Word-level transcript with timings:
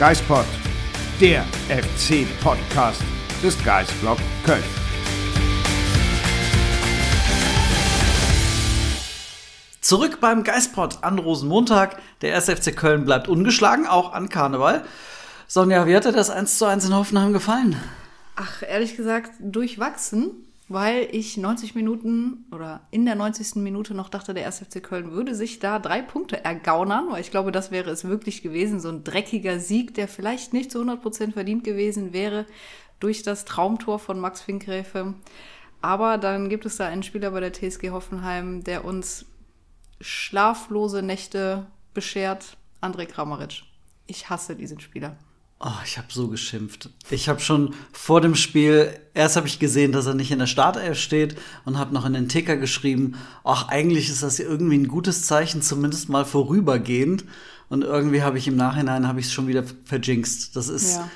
Geispod, 0.00 0.46
der 1.20 1.44
FC-Podcast 1.68 3.02
des 3.42 3.62
Geistblog 3.62 4.16
Köln. 4.46 4.64
Zurück 9.82 10.16
beim 10.22 10.42
Geistpod 10.42 11.04
an 11.04 11.18
Rosenmontag. 11.18 12.00
Der 12.22 12.34
1. 12.34 12.46
FC 12.46 12.74
Köln 12.74 13.04
bleibt 13.04 13.28
ungeschlagen, 13.28 13.86
auch 13.86 14.14
an 14.14 14.30
Karneval. 14.30 14.84
Sonja, 15.46 15.86
wie 15.86 15.94
hat 15.94 16.06
dir 16.06 16.12
das 16.12 16.30
1 16.30 16.56
zu 16.56 16.64
1 16.64 16.86
in 16.86 16.94
Hoffenheim 16.94 17.34
gefallen? 17.34 17.76
Ach, 18.36 18.62
ehrlich 18.62 18.96
gesagt, 18.96 19.32
durchwachsen, 19.38 20.49
weil 20.70 21.08
ich 21.10 21.36
90 21.36 21.74
Minuten 21.74 22.46
oder 22.52 22.86
in 22.92 23.04
der 23.04 23.16
90. 23.16 23.56
Minute 23.56 23.92
noch 23.92 24.08
dachte, 24.08 24.32
der 24.34 24.46
1. 24.46 24.60
FC 24.60 24.80
Köln 24.80 25.10
würde 25.10 25.34
sich 25.34 25.58
da 25.58 25.80
drei 25.80 26.00
Punkte 26.00 26.44
ergaunern, 26.44 27.08
weil 27.10 27.20
ich 27.20 27.32
glaube, 27.32 27.50
das 27.50 27.72
wäre 27.72 27.90
es 27.90 28.04
wirklich 28.04 28.40
gewesen. 28.40 28.78
So 28.78 28.88
ein 28.88 29.02
dreckiger 29.02 29.58
Sieg, 29.58 29.94
der 29.94 30.06
vielleicht 30.06 30.52
nicht 30.52 30.70
zu 30.70 30.80
100% 30.80 31.32
verdient 31.32 31.64
gewesen 31.64 32.12
wäre 32.12 32.46
durch 33.00 33.24
das 33.24 33.44
Traumtor 33.44 33.98
von 33.98 34.20
Max 34.20 34.42
Finkgräfe. 34.42 35.14
Aber 35.82 36.18
dann 36.18 36.48
gibt 36.48 36.64
es 36.66 36.76
da 36.76 36.86
einen 36.86 37.02
Spieler 37.02 37.32
bei 37.32 37.40
der 37.40 37.52
TSG 37.52 37.90
Hoffenheim, 37.90 38.62
der 38.62 38.84
uns 38.84 39.26
schlaflose 40.00 41.02
Nächte 41.02 41.66
beschert. 41.94 42.56
André 42.80 43.06
Kramaric. 43.06 43.64
Ich 44.06 44.30
hasse 44.30 44.54
diesen 44.54 44.78
Spieler. 44.78 45.16
Oh, 45.62 45.68
ich 45.84 45.98
habe 45.98 46.06
so 46.10 46.28
geschimpft. 46.28 46.88
Ich 47.10 47.28
habe 47.28 47.40
schon 47.40 47.74
vor 47.92 48.22
dem 48.22 48.34
Spiel, 48.34 48.98
erst 49.12 49.36
habe 49.36 49.46
ich 49.46 49.58
gesehen, 49.58 49.92
dass 49.92 50.06
er 50.06 50.14
nicht 50.14 50.30
in 50.30 50.38
der 50.38 50.46
Startelf 50.46 50.98
steht 50.98 51.36
und 51.66 51.76
habe 51.78 51.92
noch 51.92 52.06
in 52.06 52.14
den 52.14 52.30
Ticker 52.30 52.56
geschrieben, 52.56 53.16
ach, 53.44 53.68
eigentlich 53.68 54.08
ist 54.08 54.22
das 54.22 54.38
irgendwie 54.38 54.78
ein 54.78 54.88
gutes 54.88 55.26
Zeichen, 55.26 55.60
zumindest 55.60 56.08
mal 56.08 56.24
vorübergehend. 56.24 57.26
Und 57.68 57.84
irgendwie 57.84 58.22
habe 58.22 58.38
ich 58.38 58.48
im 58.48 58.56
Nachhinein, 58.56 59.06
habe 59.06 59.20
ich 59.20 59.26
es 59.26 59.32
schon 59.34 59.48
wieder 59.48 59.62
verjinxt. 59.84 60.56
Das 60.56 60.68
ist, 60.70 60.96
Ja. 60.96 61.10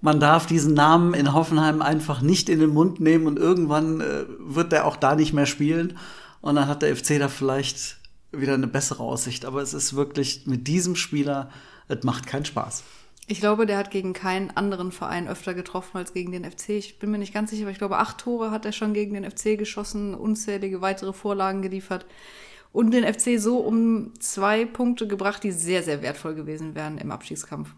man 0.00 0.18
darf 0.18 0.46
diesen 0.46 0.74
Namen 0.74 1.14
in 1.14 1.32
Hoffenheim 1.32 1.80
einfach 1.80 2.20
nicht 2.20 2.48
in 2.48 2.58
den 2.58 2.70
Mund 2.70 2.98
nehmen 2.98 3.28
und 3.28 3.38
irgendwann 3.38 4.00
äh, 4.00 4.24
wird 4.40 4.72
er 4.72 4.86
auch 4.86 4.96
da 4.96 5.14
nicht 5.14 5.32
mehr 5.32 5.46
spielen. 5.46 5.96
Und 6.40 6.56
dann 6.56 6.66
hat 6.66 6.82
der 6.82 6.94
FC 6.96 7.20
da 7.20 7.28
vielleicht 7.28 7.98
wieder 8.32 8.54
eine 8.54 8.66
bessere 8.66 9.04
Aussicht. 9.04 9.44
Aber 9.44 9.62
es 9.62 9.74
ist 9.74 9.94
wirklich 9.94 10.42
mit 10.46 10.66
diesem 10.66 10.96
Spieler, 10.96 11.50
es 11.86 12.02
macht 12.02 12.26
keinen 12.26 12.44
Spaß. 12.44 12.82
Ich 13.28 13.40
glaube, 13.40 13.66
der 13.66 13.76
hat 13.76 13.90
gegen 13.90 14.12
keinen 14.12 14.50
anderen 14.50 14.92
Verein 14.92 15.26
öfter 15.26 15.52
getroffen 15.52 15.96
als 15.96 16.12
gegen 16.12 16.30
den 16.30 16.48
FC. 16.48 16.70
Ich 16.70 17.00
bin 17.00 17.10
mir 17.10 17.18
nicht 17.18 17.34
ganz 17.34 17.50
sicher, 17.50 17.62
aber 17.62 17.72
ich 17.72 17.78
glaube, 17.78 17.98
acht 17.98 18.18
Tore 18.18 18.52
hat 18.52 18.64
er 18.64 18.72
schon 18.72 18.94
gegen 18.94 19.14
den 19.14 19.28
FC 19.28 19.58
geschossen, 19.58 20.14
unzählige 20.14 20.80
weitere 20.80 21.12
Vorlagen 21.12 21.60
geliefert 21.60 22.06
und 22.72 22.92
den 22.92 23.04
FC 23.04 23.40
so 23.40 23.58
um 23.58 24.12
zwei 24.20 24.64
Punkte 24.64 25.08
gebracht, 25.08 25.42
die 25.42 25.50
sehr, 25.50 25.82
sehr 25.82 26.02
wertvoll 26.02 26.34
gewesen 26.34 26.74
wären 26.76 26.98
im 26.98 27.10
Abstiegskampf. 27.10 27.74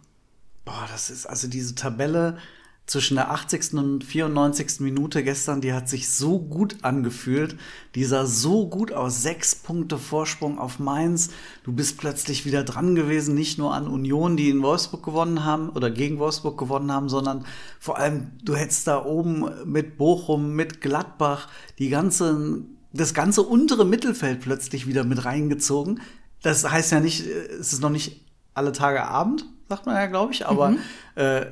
Boah, 0.66 0.86
das 0.90 1.08
ist 1.08 1.24
also 1.24 1.48
diese 1.48 1.74
Tabelle 1.74 2.38
zwischen 2.88 3.16
der 3.16 3.30
80. 3.30 3.74
und 3.74 4.02
94. 4.02 4.80
Minute 4.80 5.22
gestern, 5.22 5.60
die 5.60 5.74
hat 5.74 5.90
sich 5.90 6.10
so 6.10 6.38
gut 6.38 6.78
angefühlt. 6.80 7.56
Die 7.94 8.04
sah 8.04 8.24
so 8.24 8.66
gut 8.66 8.92
aus. 8.92 9.22
Sechs 9.22 9.54
Punkte 9.54 9.98
Vorsprung 9.98 10.58
auf 10.58 10.78
Mainz. 10.78 11.28
Du 11.64 11.72
bist 11.72 11.98
plötzlich 11.98 12.46
wieder 12.46 12.64
dran 12.64 12.94
gewesen, 12.94 13.34
nicht 13.34 13.58
nur 13.58 13.74
an 13.74 13.88
Union, 13.88 14.38
die 14.38 14.48
in 14.48 14.62
Wolfsburg 14.62 15.04
gewonnen 15.04 15.44
haben 15.44 15.68
oder 15.68 15.90
gegen 15.90 16.18
Wolfsburg 16.18 16.58
gewonnen 16.58 16.90
haben, 16.90 17.10
sondern 17.10 17.44
vor 17.78 17.98
allem 17.98 18.30
du 18.42 18.56
hättest 18.56 18.86
da 18.86 19.04
oben 19.04 19.44
mit 19.66 19.98
Bochum, 19.98 20.54
mit 20.54 20.80
Gladbach 20.80 21.48
die 21.78 21.90
ganze, 21.90 22.62
das 22.94 23.12
ganze 23.12 23.42
untere 23.42 23.84
Mittelfeld 23.84 24.40
plötzlich 24.40 24.86
wieder 24.86 25.04
mit 25.04 25.26
reingezogen. 25.26 26.00
Das 26.40 26.68
heißt 26.68 26.92
ja 26.92 27.00
nicht, 27.00 27.20
es 27.26 27.74
ist 27.74 27.82
noch 27.82 27.90
nicht 27.90 28.24
alle 28.54 28.72
Tage 28.72 29.04
Abend, 29.04 29.44
sagt 29.68 29.84
man 29.84 29.94
ja, 29.94 30.06
glaube 30.06 30.32
ich, 30.32 30.46
aber 30.46 30.74
äh, 31.16 31.46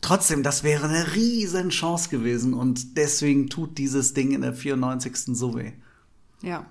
trotzdem, 0.00 0.42
das 0.42 0.62
wäre 0.62 0.88
eine 0.88 1.14
riesen 1.14 1.70
Chance 1.70 2.08
gewesen 2.08 2.54
und 2.54 2.96
deswegen 2.96 3.48
tut 3.48 3.78
dieses 3.78 4.14
Ding 4.14 4.32
in 4.32 4.42
der 4.42 4.54
94. 4.54 5.36
so 5.36 5.56
weh. 5.56 5.72
Ja, 6.42 6.66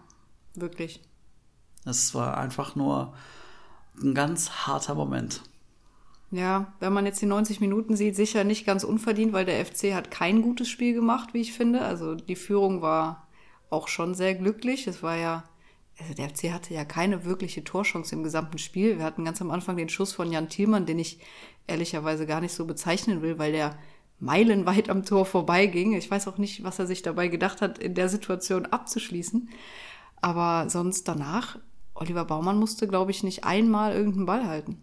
wirklich. 0.55 1.01
Das 1.83 2.13
war 2.13 2.37
einfach 2.37 2.75
nur 2.75 3.13
ein 4.01 4.13
ganz 4.13 4.49
harter 4.49 4.95
Moment. 4.95 5.41
Ja, 6.29 6.73
wenn 6.81 6.91
man 6.91 7.05
jetzt 7.05 7.21
die 7.21 7.25
90 7.25 7.61
Minuten 7.61 7.95
sieht, 7.95 8.16
sicher 8.16 8.43
nicht 8.43 8.66
ganz 8.66 8.83
unverdient, 8.83 9.31
weil 9.31 9.45
der 9.45 9.66
FC 9.66 9.93
hat 9.93 10.11
kein 10.11 10.41
gutes 10.41 10.67
Spiel 10.67 10.93
gemacht, 10.93 11.33
wie 11.33 11.41
ich 11.41 11.53
finde. 11.53 11.81
Also 11.81 12.16
die 12.16 12.35
Führung 12.35 12.81
war 12.81 13.27
auch 13.69 13.87
schon 13.87 14.13
sehr 14.13 14.35
glücklich. 14.35 14.87
Es 14.87 15.01
war 15.01 15.16
ja, 15.16 15.45
also 16.00 16.13
der 16.13 16.30
FC 16.30 16.52
hatte 16.52 16.74
ja 16.74 16.85
keine 16.85 17.25
wirkliche 17.25 17.63
Torchance 17.63 18.13
im 18.13 18.24
gesamten 18.24 18.58
Spiel. 18.58 18.97
Wir 18.97 19.06
hatten 19.06 19.25
ganz 19.25 19.41
am 19.41 19.52
Anfang 19.52 19.78
den 19.78 19.90
Schuss 19.90 20.13
von 20.13 20.31
Jan 20.31 20.50
Thielmann, 20.50 20.85
den 20.85 21.00
ich 21.00 21.19
ehrlicherweise 21.66 22.25
gar 22.25 22.41
nicht 22.41 22.53
so 22.53 22.66
bezeichnen 22.66 23.22
will, 23.22 23.40
weil 23.40 23.52
der 23.52 23.78
meilenweit 24.19 24.90
am 24.90 25.06
Tor 25.06 25.25
vorbeiging. 25.25 25.94
Ich 25.94 26.09
weiß 26.09 26.28
auch 26.28 26.38
nicht, 26.38 26.63
was 26.63 26.80
er 26.80 26.88
sich 26.88 27.02
dabei 27.02 27.28
gedacht 27.28 27.62
hat, 27.62 27.78
in 27.80 27.96
der 27.96 28.09
Situation 28.09 28.66
abzuschließen. 28.66 29.50
Aber 30.22 30.69
sonst 30.69 31.08
danach, 31.08 31.59
Oliver 31.94 32.25
Baumann 32.25 32.58
musste, 32.58 32.88
glaube 32.88 33.12
ich, 33.12 33.24
nicht 33.24 33.44
einmal 33.44 33.94
irgendeinen 33.94 34.25
Ball 34.25 34.47
halten. 34.47 34.81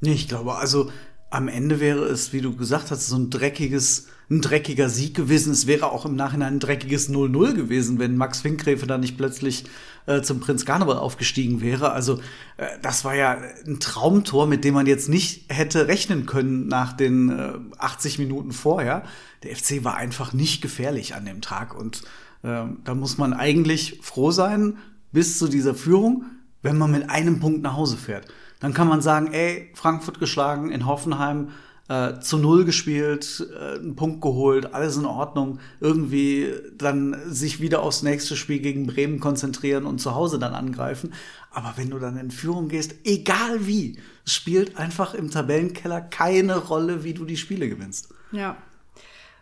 Nee, 0.00 0.12
ich 0.12 0.28
glaube, 0.28 0.54
also 0.56 0.90
am 1.30 1.48
Ende 1.48 1.80
wäre 1.80 2.04
es, 2.04 2.32
wie 2.32 2.40
du 2.40 2.54
gesagt 2.54 2.90
hast, 2.92 3.08
so 3.08 3.16
ein 3.16 3.30
dreckiges, 3.30 4.06
ein 4.30 4.40
dreckiger 4.40 4.88
Sieg 4.88 5.16
gewesen. 5.16 5.52
Es 5.52 5.66
wäre 5.66 5.90
auch 5.90 6.06
im 6.06 6.14
Nachhinein 6.14 6.54
ein 6.54 6.60
dreckiges 6.60 7.10
0-0 7.10 7.54
gewesen, 7.54 7.98
wenn 7.98 8.16
Max 8.16 8.42
Finkgräfe 8.42 8.86
da 8.86 8.98
nicht 8.98 9.16
plötzlich 9.16 9.64
äh, 10.06 10.22
zum 10.22 10.40
Prinz 10.40 10.64
Karneval 10.64 10.98
aufgestiegen 10.98 11.60
wäre. 11.60 11.92
Also 11.92 12.20
äh, 12.56 12.66
das 12.82 13.04
war 13.04 13.14
ja 13.14 13.38
ein 13.66 13.80
Traumtor, 13.80 14.46
mit 14.46 14.64
dem 14.64 14.74
man 14.74 14.86
jetzt 14.86 15.08
nicht 15.08 15.52
hätte 15.52 15.88
rechnen 15.88 16.26
können 16.26 16.66
nach 16.66 16.92
den 16.92 17.30
äh, 17.30 17.52
80 17.78 18.18
Minuten 18.18 18.52
vorher. 18.52 19.04
Der 19.42 19.56
FC 19.56 19.84
war 19.84 19.96
einfach 19.96 20.32
nicht 20.32 20.60
gefährlich 20.60 21.14
an 21.14 21.24
dem 21.24 21.40
Tag 21.40 21.74
und 21.74 22.02
äh, 22.42 22.64
da 22.84 22.94
muss 22.94 23.18
man 23.18 23.32
eigentlich 23.32 24.00
froh 24.02 24.30
sein 24.30 24.76
bis 25.12 25.38
zu 25.38 25.48
dieser 25.48 25.74
Führung, 25.74 26.24
wenn 26.62 26.76
man 26.76 26.90
mit 26.90 27.08
einem 27.10 27.40
Punkt 27.40 27.62
nach 27.62 27.76
Hause 27.76 27.96
fährt. 27.96 28.26
Dann 28.60 28.74
kann 28.74 28.88
man 28.88 29.02
sagen, 29.02 29.32
ey, 29.32 29.70
Frankfurt 29.74 30.18
geschlagen, 30.18 30.70
in 30.70 30.86
Hoffenheim 30.86 31.48
äh, 31.88 32.18
zu 32.20 32.38
Null 32.38 32.64
gespielt, 32.64 33.46
äh, 33.52 33.78
einen 33.78 33.96
Punkt 33.96 34.20
geholt, 34.22 34.74
alles 34.74 34.96
in 34.96 35.04
Ordnung. 35.04 35.58
Irgendwie 35.80 36.52
dann 36.76 37.16
sich 37.26 37.60
wieder 37.60 37.82
aufs 37.82 38.02
nächste 38.02 38.36
Spiel 38.36 38.60
gegen 38.60 38.86
Bremen 38.86 39.20
konzentrieren 39.20 39.84
und 39.84 40.00
zu 40.00 40.14
Hause 40.14 40.38
dann 40.38 40.54
angreifen. 40.54 41.12
Aber 41.50 41.74
wenn 41.76 41.90
du 41.90 41.98
dann 41.98 42.16
in 42.16 42.30
Führung 42.30 42.68
gehst, 42.68 42.94
egal 43.04 43.66
wie, 43.66 43.98
spielt 44.24 44.76
einfach 44.76 45.14
im 45.14 45.30
Tabellenkeller 45.30 46.00
keine 46.00 46.56
Rolle, 46.56 47.04
wie 47.04 47.14
du 47.14 47.24
die 47.24 47.36
Spiele 47.36 47.68
gewinnst. 47.68 48.12
Ja. 48.32 48.56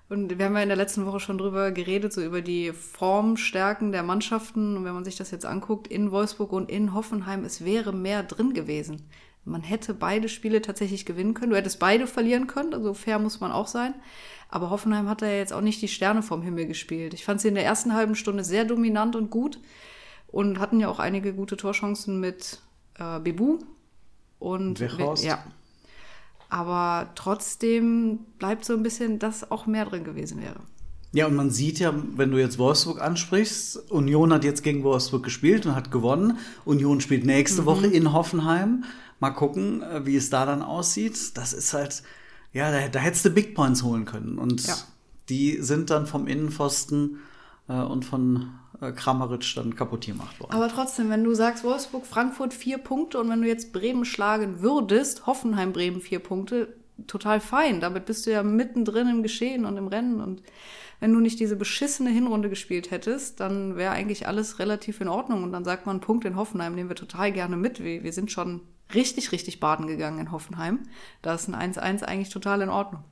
Und 0.09 0.39
wir 0.39 0.45
haben 0.45 0.57
ja 0.57 0.63
in 0.63 0.69
der 0.69 0.77
letzten 0.77 1.07
Woche 1.07 1.21
schon 1.21 1.39
drüber 1.39 1.71
geredet, 1.71 2.13
so 2.13 2.23
über 2.23 2.43
die 2.43 2.73
Formstärken 2.73 3.93
der 3.93 4.03
Mannschaften. 4.03 4.77
Und 4.77 4.85
wenn 4.85 4.93
man 4.93 5.05
sich 5.05 5.17
das 5.17 5.31
jetzt 5.31 5.47
anguckt, 5.47 5.87
in 5.89 6.11
Wolfsburg 6.11 6.53
und 6.53 6.71
in 6.71 6.93
Hoffenheim, 6.93 7.47
es 7.47 7.65
wäre 7.65 7.95
mehr 7.95 8.23
drin 8.23 8.53
gewesen. 8.53 9.09
Man 9.45 9.63
hätte 9.63 9.93
beide 9.95 10.29
Spiele 10.29 10.63
tatsächlich 10.63 11.05
gewinnen 11.05 11.35
können. 11.35 11.51
Du 11.51 11.57
hättest 11.57 11.81
beide 11.81 12.07
verlieren 12.07 12.47
können, 12.47 12.75
also 12.75 12.95
fair 12.95 13.19
muss 13.19 13.41
man 13.41 13.51
auch 13.51 13.67
sein. 13.67 13.95
Aber 14.49 14.71
Hoffenheim 14.71 15.09
hat 15.09 15.23
da 15.23 15.27
ja 15.27 15.39
jetzt 15.39 15.53
auch 15.53 15.61
nicht 15.63 15.83
die 15.83 15.89
Sterne 15.89 16.23
vom 16.23 16.43
Himmel 16.43 16.67
gespielt. 16.67 17.15
Ich 17.15 17.25
fand 17.25 17.41
sie 17.41 17.49
in 17.49 17.55
der 17.55 17.65
ersten 17.65 17.95
halben 17.95 18.15
Stunde 18.15 18.45
sehr 18.45 18.65
dominant 18.65 19.17
und 19.17 19.31
gut 19.31 19.59
und 20.29 20.61
hatten 20.61 20.79
ja 20.79 20.89
auch 20.89 20.99
einige 20.99 21.33
gute 21.33 21.57
Torchancen 21.57 22.21
mit 22.21 22.61
äh, 22.99 23.19
Bebu 23.19 23.59
und 24.39 24.79
Weghorst. 24.81 25.25
ja. 25.25 25.43
Aber 26.49 27.11
trotzdem 27.15 28.21
bleibt 28.39 28.67
so 28.67 28.75
ein 28.75 28.83
bisschen, 28.83 29.19
dass 29.19 29.51
auch 29.51 29.67
mehr 29.67 29.87
drin 29.87 30.05
gewesen 30.05 30.43
wäre. 30.43 30.61
Ja, 31.15 31.27
und 31.27 31.35
man 31.35 31.51
sieht 31.51 31.79
ja, 31.79 31.95
wenn 32.17 32.31
du 32.31 32.39
jetzt 32.39 32.59
Wolfsburg 32.59 33.01
ansprichst, 33.01 33.91
Union 33.91 34.33
hat 34.33 34.45
jetzt 34.45 34.63
gegen 34.63 34.83
Wolfsburg 34.83 35.23
gespielt 35.23 35.67
und 35.67 35.75
hat 35.75 35.91
gewonnen. 35.91 36.39
Union 36.65 37.01
spielt 37.01 37.25
nächste 37.25 37.67
Woche 37.67 37.87
in 37.87 38.13
Hoffenheim. 38.13 38.85
Mal 39.23 39.31
gucken, 39.31 39.83
äh, 39.83 40.05
wie 40.05 40.17
es 40.17 40.29
da 40.29 40.45
dann 40.45 40.63
aussieht. 40.63 41.37
Das 41.39 41.53
ist 41.53 41.73
halt, 41.73 42.03
ja, 42.53 42.71
da, 42.71 42.89
da 42.89 42.99
hättest 42.99 43.25
du 43.25 43.31
Big 43.31 43.55
Points 43.55 43.83
holen 43.83 44.05
können. 44.05 44.37
Und 44.37 44.67
Ja. 44.67 44.75
die 45.31 45.59
sind 45.63 45.91
dann 45.91 46.07
vom 46.07 46.27
Innenpfosten, 46.27 47.17
äh, 47.17 47.19
äh, 47.69 47.73
und 47.83 48.05
von 48.05 48.51
äh, 48.81 48.93
Kramaric 48.93 49.55
dann 49.55 49.75
kaputt 49.77 50.07
gemacht 50.07 50.39
worden. 50.41 50.53
Aber 50.53 50.69
trotzdem, 50.69 51.11
wenn 51.11 51.25
du 51.25 51.35
sagst, 51.35 51.65
Wolfsburg, 51.65 52.07
Frankfurt 52.07 52.53
vier 52.55 52.79
Punkte 52.79 53.21
und 53.21 53.29
wenn 53.31 53.43
du 53.43 53.49
jetzt 53.49 53.73
Bremen 53.73 54.05
schlagen 54.05 54.61
würdest, 54.61 55.27
Hoffenheim, 55.27 55.73
Bremen 55.73 56.01
vier 56.01 56.19
Punkte, 56.19 56.75
total 57.07 57.41
fein. 57.41 57.81
Damit 57.81 58.07
bist 58.07 58.27
du 58.27 58.33
ja 58.33 58.43
mittendrin 58.43 59.09
im 59.09 59.23
Geschehen 59.23 59.65
und 59.65 59.77
im 59.77 59.89
Rennen. 59.89 60.21
Und 60.21 60.43
wenn 61.01 61.13
du 61.13 61.21
nicht 61.21 61.41
diese 61.41 61.57
beschissene 61.57 62.11
Hinrunde 62.11 62.49
gespielt 62.49 62.91
hättest, 62.91 63.41
dann 63.41 63.77
wäre 63.77 63.93
eigentlich 63.93 64.27
alles 64.27 64.59
relativ 64.59 65.01
in 65.01 65.09
Ordnung. 65.09 65.43
Und 65.43 65.53
dann 65.53 65.65
sagt 65.65 65.87
man, 65.87 66.01
Punkt 66.01 66.25
in 66.25 66.37
Hoffenheim 66.37 66.75
nehmen 66.75 66.91
wir 66.91 66.97
total 66.97 67.33
gerne 67.33 67.57
mit. 67.57 67.83
Wir, 67.83 68.03
wir 68.05 68.13
sind 68.13 68.31
schon 68.31 68.61
richtig, 68.95 69.33
richtig 69.33 69.61
baden 69.61 69.87
gegangen 69.87 70.19
in 70.19 70.33
Hoffenheim. 70.33 70.81
Da 71.23 71.35
ist 71.35 71.49
ein 71.49 71.75
1-1 71.75 72.03
eigentlich 72.03 72.31
total 72.31 72.63
in 72.63 72.69
Ordnung. 72.69 73.03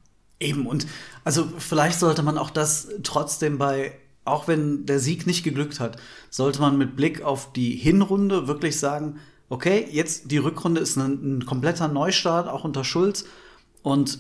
Eben, 0.41 0.67
und 0.67 0.87
also 1.25 1.47
vielleicht 1.59 1.99
sollte 1.99 2.23
man 2.23 2.39
auch 2.39 2.51
das 2.51 2.89
trotzdem 3.03 3.59
bei, 3.59 3.93
auch 4.25 4.49
wenn 4.49 4.87
der 4.87 4.99
Sieg 4.99 5.27
nicht 5.27 5.45
geglückt 5.45 5.81
hat, 5.81 5.99
sollte 6.31 6.61
man 6.61 6.79
mit 6.79 6.97
Blick 6.97 7.23
auf 7.23 7.53
die 7.53 7.77
Hinrunde 7.77 8.49
wirklich 8.49 8.79
sagen, 8.79 9.21
okay, 9.51 9.87
jetzt 9.91 10.31
die 10.31 10.39
Rückrunde 10.39 10.81
ist 10.81 10.97
ein, 10.97 11.39
ein 11.39 11.47
kompletter 11.47 11.89
Neustart, 11.89 12.49
auch 12.49 12.65
unter 12.65 12.85
Schulz. 12.85 13.27
Und 13.83 14.19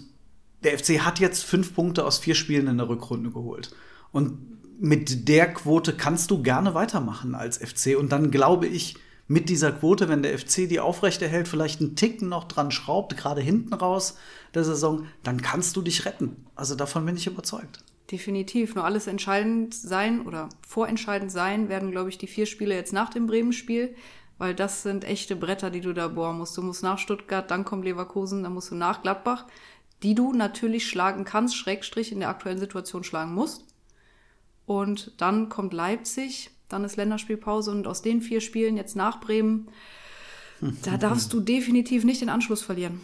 der 0.62 0.78
FC 0.78 1.00
hat 1.00 1.20
jetzt 1.20 1.44
fünf 1.44 1.74
Punkte 1.74 2.04
aus 2.04 2.18
vier 2.18 2.34
Spielen 2.34 2.66
in 2.66 2.76
der 2.76 2.88
Rückrunde 2.88 3.30
geholt. 3.30 3.70
Und 4.12 4.38
mit 4.80 5.28
der 5.28 5.52
Quote 5.52 5.94
kannst 5.94 6.30
du 6.30 6.42
gerne 6.42 6.74
weitermachen 6.74 7.34
als 7.34 7.58
FC. 7.58 7.96
Und 7.98 8.12
dann 8.12 8.30
glaube 8.30 8.66
ich, 8.66 8.96
mit 9.30 9.48
dieser 9.48 9.70
Quote, 9.70 10.08
wenn 10.08 10.24
der 10.24 10.36
FC 10.36 10.68
die 10.68 10.80
aufrechterhält, 10.80 11.46
vielleicht 11.46 11.80
einen 11.80 11.94
Ticken 11.94 12.28
noch 12.28 12.48
dran 12.48 12.72
schraubt, 12.72 13.16
gerade 13.16 13.40
hinten 13.40 13.72
raus 13.72 14.18
der 14.54 14.64
Saison, 14.64 15.06
dann 15.22 15.40
kannst 15.40 15.76
du 15.76 15.82
dich 15.82 16.04
retten. 16.04 16.46
Also 16.56 16.74
davon 16.74 17.06
bin 17.06 17.14
ich 17.16 17.28
überzeugt. 17.28 17.78
Definitiv. 18.10 18.74
Nur 18.74 18.84
alles 18.84 19.06
entscheidend 19.06 19.72
sein 19.72 20.26
oder 20.26 20.48
vorentscheidend 20.66 21.30
sein 21.30 21.68
werden, 21.68 21.92
glaube 21.92 22.08
ich, 22.08 22.18
die 22.18 22.26
vier 22.26 22.44
Spiele 22.44 22.74
jetzt 22.74 22.92
nach 22.92 23.10
dem 23.10 23.28
Bremen-Spiel, 23.28 23.94
weil 24.38 24.52
das 24.52 24.82
sind 24.82 25.04
echte 25.04 25.36
Bretter, 25.36 25.70
die 25.70 25.80
du 25.80 25.92
da 25.92 26.08
bohren 26.08 26.38
musst. 26.38 26.56
Du 26.56 26.62
musst 26.62 26.82
nach 26.82 26.98
Stuttgart, 26.98 27.48
dann 27.52 27.64
kommt 27.64 27.84
Leverkusen, 27.84 28.42
dann 28.42 28.52
musst 28.52 28.72
du 28.72 28.74
nach 28.74 29.00
Gladbach, 29.00 29.46
die 30.02 30.16
du 30.16 30.32
natürlich 30.32 30.88
schlagen 30.88 31.24
kannst, 31.24 31.56
Schrägstrich 31.56 32.10
in 32.10 32.18
der 32.18 32.30
aktuellen 32.30 32.58
Situation 32.58 33.04
schlagen 33.04 33.32
musst. 33.32 33.64
Und 34.66 35.20
dann 35.20 35.48
kommt 35.48 35.72
Leipzig, 35.72 36.50
dann 36.70 36.84
ist 36.84 36.96
Länderspielpause 36.96 37.70
und 37.70 37.86
aus 37.86 38.00
den 38.00 38.22
vier 38.22 38.40
Spielen 38.40 38.76
jetzt 38.76 38.96
nach 38.96 39.20
Bremen, 39.20 39.68
da 40.82 40.96
darfst 40.96 41.32
du 41.32 41.40
definitiv 41.40 42.04
nicht 42.04 42.20
den 42.20 42.28
Anschluss 42.28 42.62
verlieren. 42.62 43.00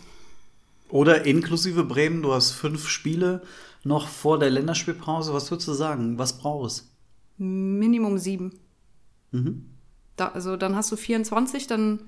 Oder 0.89 1.25
inklusive 1.25 1.85
Bremen, 1.85 2.23
du 2.23 2.33
hast 2.33 2.53
fünf 2.53 2.89
Spiele 2.89 3.43
noch 3.83 4.09
vor 4.09 4.39
der 4.39 4.51
Länderspielpause. 4.51 5.33
Was 5.33 5.51
würdest 5.51 5.69
du 5.69 5.73
sagen? 5.73 6.19
Was 6.19 6.39
brauchst 6.39 6.91
du? 7.39 7.45
Minimum 7.45 8.19
sieben. 8.19 8.59
Mhm. 9.33 9.67
Da, 10.17 10.29
also 10.29 10.57
dann 10.57 10.77
hast 10.77 10.91
du 10.93 10.97
24, 10.97 11.67
dann 11.67 12.01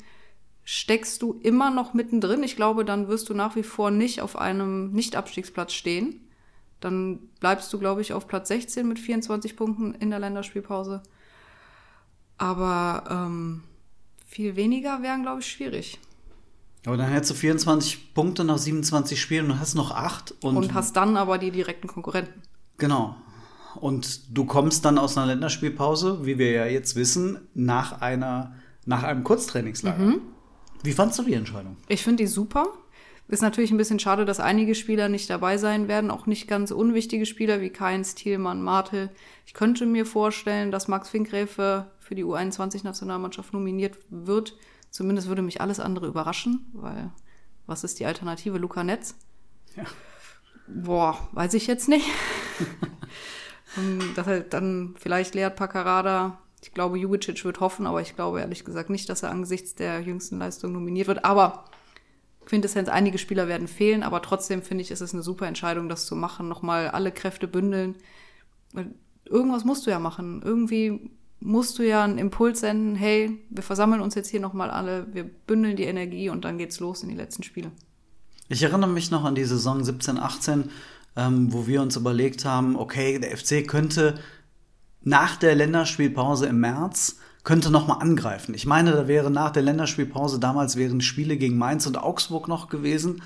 steckst 0.64 1.22
du 1.22 1.38
immer 1.42 1.70
noch 1.70 1.94
mittendrin. 1.94 2.42
Ich 2.42 2.56
glaube, 2.56 2.84
dann 2.84 3.08
wirst 3.08 3.28
du 3.28 3.34
nach 3.34 3.56
wie 3.56 3.62
vor 3.62 3.90
nicht 3.90 4.20
auf 4.20 4.36
einem 4.36 4.92
Nicht-Abstiegsplatz 4.92 5.72
stehen. 5.72 6.20
Dann 6.80 7.20
bleibst 7.40 7.72
du, 7.72 7.78
glaube 7.78 8.02
ich, 8.02 8.12
auf 8.12 8.28
Platz 8.28 8.48
16 8.48 8.86
mit 8.86 8.98
24 8.98 9.56
Punkten 9.56 9.94
in 9.94 10.10
der 10.10 10.20
Länderspielpause. 10.20 11.02
Aber 12.38 13.04
ähm, 13.10 13.62
viel 14.26 14.56
weniger 14.56 15.02
wären, 15.02 15.22
glaube 15.22 15.40
ich, 15.40 15.50
schwierig. 15.50 15.98
Aber 16.86 16.96
dann 16.96 17.10
hättest 17.10 17.32
du 17.32 17.34
24 17.34 18.14
Punkte 18.14 18.44
nach 18.44 18.58
27 18.58 19.20
Spielen 19.20 19.50
und 19.50 19.60
hast 19.60 19.74
noch 19.74 19.90
8. 19.90 20.36
Und, 20.42 20.56
und 20.56 20.74
hast 20.74 20.96
dann 20.96 21.16
aber 21.16 21.38
die 21.38 21.50
direkten 21.50 21.88
Konkurrenten. 21.88 22.42
Genau. 22.78 23.16
Und 23.74 24.36
du 24.36 24.44
kommst 24.44 24.84
dann 24.84 24.98
aus 24.98 25.18
einer 25.18 25.26
Länderspielpause, 25.26 26.24
wie 26.24 26.38
wir 26.38 26.50
ja 26.52 26.66
jetzt 26.66 26.96
wissen, 26.96 27.48
nach, 27.54 28.00
einer, 28.00 28.54
nach 28.86 29.02
einem 29.02 29.24
Kurztrainingslager. 29.24 30.02
Mhm. 30.02 30.20
Wie 30.82 30.92
fandst 30.92 31.18
du 31.18 31.24
die 31.24 31.34
Entscheidung? 31.34 31.76
Ich 31.88 32.02
finde 32.02 32.22
die 32.22 32.28
super. 32.28 32.68
Ist 33.28 33.42
natürlich 33.42 33.70
ein 33.70 33.76
bisschen 33.76 33.98
schade, 33.98 34.24
dass 34.24 34.40
einige 34.40 34.74
Spieler 34.74 35.10
nicht 35.10 35.28
dabei 35.28 35.58
sein 35.58 35.86
werden, 35.86 36.10
auch 36.10 36.24
nicht 36.24 36.48
ganz 36.48 36.70
unwichtige 36.70 37.26
Spieler 37.26 37.60
wie 37.60 37.68
Keins, 37.68 38.14
Thielmann, 38.14 38.62
Martel. 38.62 39.10
Ich 39.44 39.52
könnte 39.52 39.84
mir 39.84 40.06
vorstellen, 40.06 40.70
dass 40.70 40.88
Max 40.88 41.10
Finkgräfe 41.10 41.90
für 42.08 42.14
die 42.14 42.24
U21-Nationalmannschaft 42.24 43.52
nominiert 43.52 43.98
wird. 44.08 44.56
Zumindest 44.90 45.28
würde 45.28 45.42
mich 45.42 45.60
alles 45.60 45.78
andere 45.78 46.06
überraschen, 46.06 46.66
weil 46.72 47.12
was 47.66 47.84
ist 47.84 48.00
die 48.00 48.06
Alternative? 48.06 48.56
Luca 48.56 48.82
Netz? 48.82 49.14
Ja. 49.76 49.84
Boah, 50.66 51.28
weiß 51.32 51.52
ich 51.52 51.66
jetzt 51.66 51.86
nicht. 51.86 52.06
dass 54.16 54.26
halt 54.26 54.54
dann 54.54 54.94
vielleicht 54.98 55.34
Leert 55.34 55.56
Paccarada, 55.56 56.38
ich 56.62 56.72
glaube, 56.72 56.98
Jubicic 56.98 57.44
wird 57.44 57.60
hoffen, 57.60 57.86
aber 57.86 58.00
ich 58.00 58.16
glaube 58.16 58.40
ehrlich 58.40 58.64
gesagt 58.64 58.88
nicht, 58.88 59.10
dass 59.10 59.22
er 59.22 59.30
angesichts 59.30 59.74
der 59.74 60.00
jüngsten 60.00 60.38
Leistung 60.38 60.72
nominiert 60.72 61.08
wird. 61.08 61.26
Aber 61.26 61.66
Quintessenz, 62.46 62.88
einige 62.88 63.18
Spieler 63.18 63.48
werden 63.48 63.68
fehlen, 63.68 64.02
aber 64.02 64.22
trotzdem 64.22 64.62
finde 64.62 64.80
ich, 64.80 64.90
ist 64.90 65.02
es 65.02 65.12
eine 65.12 65.22
super 65.22 65.46
Entscheidung, 65.46 65.90
das 65.90 66.06
zu 66.06 66.16
machen, 66.16 66.48
nochmal 66.48 66.88
alle 66.88 67.12
Kräfte 67.12 67.46
bündeln. 67.46 67.96
Irgendwas 69.26 69.66
musst 69.66 69.86
du 69.86 69.90
ja 69.90 69.98
machen. 69.98 70.40
Irgendwie 70.42 71.10
musst 71.40 71.78
du 71.78 71.82
ja 71.86 72.04
einen 72.04 72.18
Impuls 72.18 72.60
senden, 72.60 72.94
hey, 72.96 73.38
wir 73.50 73.62
versammeln 73.62 74.00
uns 74.00 74.14
jetzt 74.14 74.28
hier 74.28 74.40
nochmal 74.40 74.70
alle, 74.70 75.06
wir 75.12 75.24
bündeln 75.24 75.76
die 75.76 75.84
Energie 75.84 76.30
und 76.30 76.44
dann 76.44 76.58
geht's 76.58 76.80
los 76.80 77.02
in 77.02 77.08
die 77.08 77.14
letzten 77.14 77.42
Spiele. 77.42 77.70
Ich 78.48 78.62
erinnere 78.62 78.90
mich 78.90 79.10
noch 79.10 79.24
an 79.24 79.34
die 79.34 79.44
Saison 79.44 79.84
17, 79.84 80.18
18, 80.18 80.70
ähm, 81.16 81.52
wo 81.52 81.66
wir 81.66 81.82
uns 81.82 81.96
überlegt 81.96 82.44
haben, 82.44 82.76
okay, 82.76 83.18
der 83.18 83.36
FC 83.36 83.66
könnte 83.66 84.14
nach 85.02 85.36
der 85.36 85.54
Länderspielpause 85.54 86.46
im 86.46 86.60
März 86.60 87.18
könnte 87.44 87.70
noch 87.70 87.86
mal 87.86 87.94
angreifen. 87.94 88.54
Ich 88.54 88.66
meine, 88.66 88.92
da 88.92 89.08
wäre 89.08 89.30
nach 89.30 89.50
der 89.50 89.62
Länderspielpause 89.62 90.38
damals 90.38 90.76
wären 90.76 91.00
Spiele 91.00 91.36
gegen 91.36 91.56
Mainz 91.56 91.86
und 91.86 91.96
Augsburg 91.96 92.48
noch 92.48 92.68
gewesen. 92.68 93.22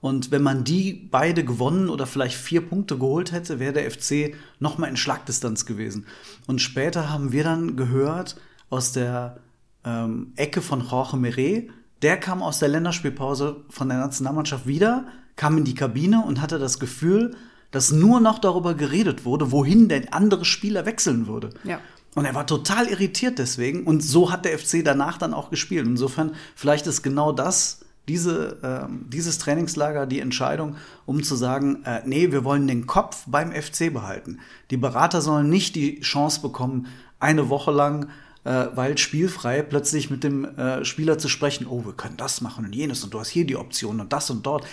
Und 0.00 0.30
wenn 0.30 0.42
man 0.42 0.64
die 0.64 0.92
beide 0.92 1.44
gewonnen 1.44 1.88
oder 1.88 2.06
vielleicht 2.06 2.36
vier 2.36 2.60
Punkte 2.60 2.98
geholt 2.98 3.32
hätte, 3.32 3.58
wäre 3.58 3.72
der 3.72 3.90
FC 3.90 4.34
noch 4.58 4.78
mal 4.78 4.88
in 4.88 4.96
Schlagdistanz 4.96 5.66
gewesen. 5.66 6.06
Und 6.46 6.60
später 6.60 7.10
haben 7.10 7.32
wir 7.32 7.44
dann 7.44 7.76
gehört 7.76 8.36
aus 8.70 8.92
der 8.92 9.38
ähm, 9.84 10.32
Ecke 10.36 10.60
von 10.60 10.86
Jorge 10.86 11.16
Meret, 11.16 11.70
der 12.02 12.18
kam 12.18 12.42
aus 12.42 12.58
der 12.58 12.68
Länderspielpause 12.68 13.64
von 13.70 13.88
der 13.88 13.98
Nationalmannschaft 13.98 14.66
wieder, 14.66 15.06
kam 15.34 15.56
in 15.58 15.64
die 15.64 15.74
Kabine 15.74 16.24
und 16.24 16.40
hatte 16.42 16.58
das 16.58 16.78
Gefühl, 16.78 17.34
dass 17.70 17.90
nur 17.90 18.20
noch 18.20 18.38
darüber 18.38 18.74
geredet 18.74 19.24
wurde, 19.24 19.50
wohin 19.50 19.88
der 19.88 20.12
andere 20.14 20.44
Spieler 20.44 20.86
wechseln 20.86 21.26
würde. 21.26 21.50
Ja. 21.64 21.80
Und 22.14 22.24
er 22.24 22.34
war 22.34 22.46
total 22.46 22.86
irritiert 22.86 23.38
deswegen. 23.38 23.84
Und 23.84 24.02
so 24.02 24.30
hat 24.30 24.44
der 24.44 24.58
FC 24.58 24.82
danach 24.84 25.18
dann 25.18 25.34
auch 25.34 25.50
gespielt. 25.50 25.86
Insofern, 25.86 26.34
vielleicht 26.54 26.86
ist 26.86 27.02
genau 27.02 27.32
das, 27.32 27.80
diese, 28.08 28.62
äh, 28.62 28.92
dieses 29.08 29.38
Trainingslager 29.38 30.06
die 30.06 30.20
Entscheidung, 30.20 30.76
um 31.06 31.22
zu 31.22 31.34
sagen, 31.34 31.82
äh, 31.84 32.02
nee, 32.04 32.30
wir 32.30 32.44
wollen 32.44 32.66
den 32.68 32.86
Kopf 32.86 33.24
beim 33.26 33.52
FC 33.52 33.92
behalten. 33.92 34.38
Die 34.70 34.76
Berater 34.76 35.20
sollen 35.20 35.48
nicht 35.48 35.74
die 35.74 36.00
Chance 36.00 36.40
bekommen, 36.40 36.86
eine 37.18 37.48
Woche 37.48 37.72
lang, 37.72 38.08
äh, 38.44 38.66
weil 38.74 38.96
spielfrei, 38.96 39.62
plötzlich 39.62 40.10
mit 40.10 40.22
dem 40.22 40.44
äh, 40.44 40.84
Spieler 40.84 41.18
zu 41.18 41.28
sprechen, 41.28 41.66
oh, 41.66 41.84
wir 41.84 41.94
können 41.94 42.16
das 42.16 42.40
machen 42.40 42.64
und 42.64 42.74
jenes 42.74 43.02
und 43.02 43.12
du 43.12 43.18
hast 43.18 43.28
hier 43.28 43.46
die 43.46 43.56
Option 43.56 44.00
und 44.00 44.12
das 44.12 44.30
und 44.30 44.46
dort. 44.46 44.66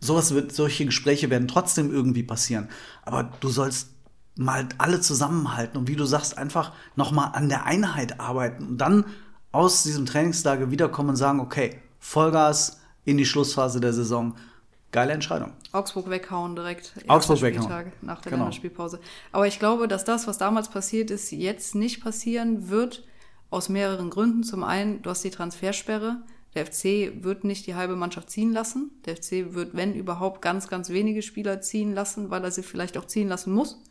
Sowas 0.00 0.32
wird, 0.32 0.52
solche 0.52 0.86
Gespräche 0.86 1.28
werden 1.28 1.48
trotzdem 1.48 1.92
irgendwie 1.92 2.22
passieren. 2.22 2.68
Aber 3.02 3.32
du 3.40 3.48
sollst 3.48 3.90
mal 4.36 4.68
alle 4.78 5.00
zusammenhalten 5.00 5.76
und 5.76 5.88
wie 5.88 5.96
du 5.96 6.04
sagst, 6.04 6.38
einfach 6.38 6.72
nochmal 6.94 7.32
an 7.34 7.48
der 7.48 7.66
Einheit 7.66 8.20
arbeiten 8.20 8.64
und 8.64 8.78
dann 8.78 9.04
aus 9.50 9.82
diesem 9.82 10.06
Trainingslager 10.06 10.70
wiederkommen 10.70 11.10
und 11.10 11.16
sagen, 11.16 11.40
okay, 11.40 11.80
Vollgas 11.98 12.77
in 13.08 13.16
die 13.16 13.24
Schlussphase 13.24 13.80
der 13.80 13.94
Saison. 13.94 14.36
Geile 14.92 15.12
Entscheidung. 15.12 15.52
Augsburg 15.72 16.10
weghauen 16.10 16.54
direkt. 16.54 16.92
Augsburg 17.08 17.40
weghauen. 17.40 17.92
Nach 18.02 18.20
der 18.20 18.32
genau. 18.32 18.44
Länderspielpause. 18.44 19.00
Aber 19.32 19.46
ich 19.46 19.58
glaube, 19.58 19.88
dass 19.88 20.04
das, 20.04 20.26
was 20.26 20.36
damals 20.36 20.68
passiert 20.68 21.10
ist, 21.10 21.30
jetzt 21.30 21.74
nicht 21.74 22.02
passieren 22.02 22.68
wird, 22.68 23.04
aus 23.48 23.70
mehreren 23.70 24.10
Gründen. 24.10 24.42
Zum 24.42 24.62
einen, 24.62 25.00
du 25.00 25.08
hast 25.08 25.24
die 25.24 25.30
Transfersperre. 25.30 26.18
Der 26.54 26.66
FC 26.66 27.22
wird 27.22 27.44
nicht 27.44 27.66
die 27.66 27.76
halbe 27.76 27.96
Mannschaft 27.96 28.28
ziehen 28.28 28.52
lassen. 28.52 28.90
Der 29.06 29.16
FC 29.16 29.54
wird, 29.54 29.74
wenn 29.74 29.94
überhaupt, 29.94 30.42
ganz, 30.42 30.68
ganz 30.68 30.90
wenige 30.90 31.22
Spieler 31.22 31.62
ziehen 31.62 31.94
lassen, 31.94 32.28
weil 32.30 32.44
er 32.44 32.50
sie 32.50 32.62
vielleicht 32.62 32.98
auch 32.98 33.06
ziehen 33.06 33.28
lassen 33.28 33.54
muss. 33.54 33.82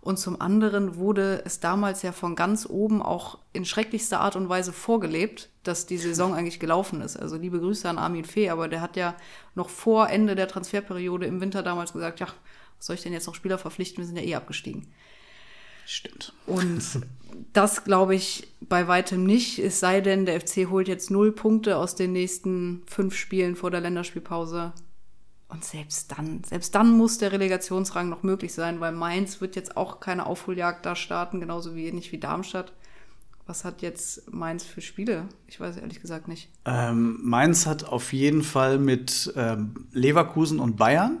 Und 0.00 0.18
zum 0.18 0.40
anderen 0.40 0.96
wurde 0.96 1.42
es 1.44 1.60
damals 1.60 2.02
ja 2.02 2.12
von 2.12 2.36
ganz 2.36 2.66
oben 2.68 3.02
auch 3.02 3.38
in 3.52 3.64
schrecklichster 3.64 4.20
Art 4.20 4.36
und 4.36 4.48
Weise 4.48 4.72
vorgelebt, 4.72 5.48
dass 5.64 5.86
die 5.86 5.98
Saison 5.98 6.34
eigentlich 6.34 6.60
gelaufen 6.60 7.00
ist. 7.00 7.16
Also 7.16 7.36
liebe 7.36 7.58
Grüße 7.58 7.88
an 7.88 7.98
Armin 7.98 8.24
Fee, 8.24 8.50
aber 8.50 8.68
der 8.68 8.80
hat 8.80 8.96
ja 8.96 9.16
noch 9.54 9.68
vor 9.68 10.08
Ende 10.08 10.34
der 10.36 10.48
Transferperiode 10.48 11.26
im 11.26 11.40
Winter 11.40 11.62
damals 11.62 11.92
gesagt, 11.92 12.20
ja, 12.20 12.28
was 12.76 12.86
soll 12.86 12.94
ich 12.94 13.02
denn 13.02 13.12
jetzt 13.12 13.26
noch 13.26 13.34
Spieler 13.34 13.58
verpflichten? 13.58 13.98
Wir 13.98 14.06
sind 14.06 14.16
ja 14.16 14.22
eh 14.22 14.34
abgestiegen. 14.34 14.86
Stimmt. 15.86 16.32
Und 16.46 16.82
das 17.52 17.84
glaube 17.84 18.16
ich 18.16 18.48
bei 18.60 18.88
weitem 18.88 19.24
nicht, 19.24 19.58
es 19.60 19.78
sei 19.78 20.00
denn, 20.00 20.26
der 20.26 20.40
FC 20.40 20.68
holt 20.68 20.88
jetzt 20.88 21.10
null 21.10 21.32
Punkte 21.32 21.76
aus 21.76 21.94
den 21.94 22.12
nächsten 22.12 22.82
fünf 22.86 23.14
Spielen 23.14 23.54
vor 23.54 23.70
der 23.70 23.80
Länderspielpause. 23.80 24.72
Und 25.48 25.64
selbst 25.64 26.12
dann, 26.16 26.42
selbst 26.44 26.74
dann 26.74 26.90
muss 26.96 27.18
der 27.18 27.30
Relegationsrang 27.32 28.08
noch 28.08 28.22
möglich 28.24 28.52
sein, 28.52 28.80
weil 28.80 28.92
Mainz 28.92 29.40
wird 29.40 29.54
jetzt 29.54 29.76
auch 29.76 30.00
keine 30.00 30.26
Aufholjagd 30.26 30.84
da 30.84 30.96
starten, 30.96 31.38
genauso 31.40 31.76
wie 31.76 31.92
nicht 31.92 32.10
wie 32.12 32.18
Darmstadt. 32.18 32.72
Was 33.46 33.64
hat 33.64 33.80
jetzt 33.80 34.32
Mainz 34.32 34.64
für 34.64 34.80
Spiele? 34.80 35.28
Ich 35.46 35.60
weiß 35.60 35.76
ehrlich 35.76 36.00
gesagt 36.02 36.26
nicht. 36.26 36.48
Ähm, 36.64 37.20
Mainz 37.22 37.64
hat 37.64 37.84
auf 37.84 38.12
jeden 38.12 38.42
Fall 38.42 38.78
mit 38.80 39.32
ähm, 39.36 39.86
Leverkusen 39.92 40.58
und 40.58 40.76
Bayern 40.76 41.18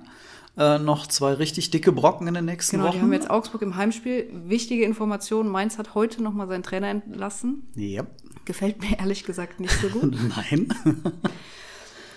äh, 0.58 0.80
noch 0.80 1.06
zwei 1.06 1.34
richtig 1.34 1.70
dicke 1.70 1.92
Brocken 1.92 2.26
in 2.26 2.34
den 2.34 2.46
nächsten 2.46 2.78
Genau, 2.78 2.88
Wochen. 2.88 2.96
die 2.96 3.02
haben 3.02 3.12
jetzt 3.12 3.30
Augsburg 3.30 3.62
im 3.62 3.76
Heimspiel. 3.76 4.28
Wichtige 4.48 4.84
Information, 4.84 5.46
Mainz 5.48 5.78
hat 5.78 5.94
heute 5.94 6.20
noch 6.20 6.32
mal 6.32 6.48
seinen 6.48 6.64
Trainer 6.64 6.88
entlassen. 6.88 7.68
ja. 7.76 8.04
Gefällt 8.44 8.80
mir 8.80 8.96
ehrlich 9.00 9.24
gesagt 9.24 9.58
nicht 9.58 9.74
so 9.80 9.88
gut. 9.88 10.14
Nein. 10.36 10.68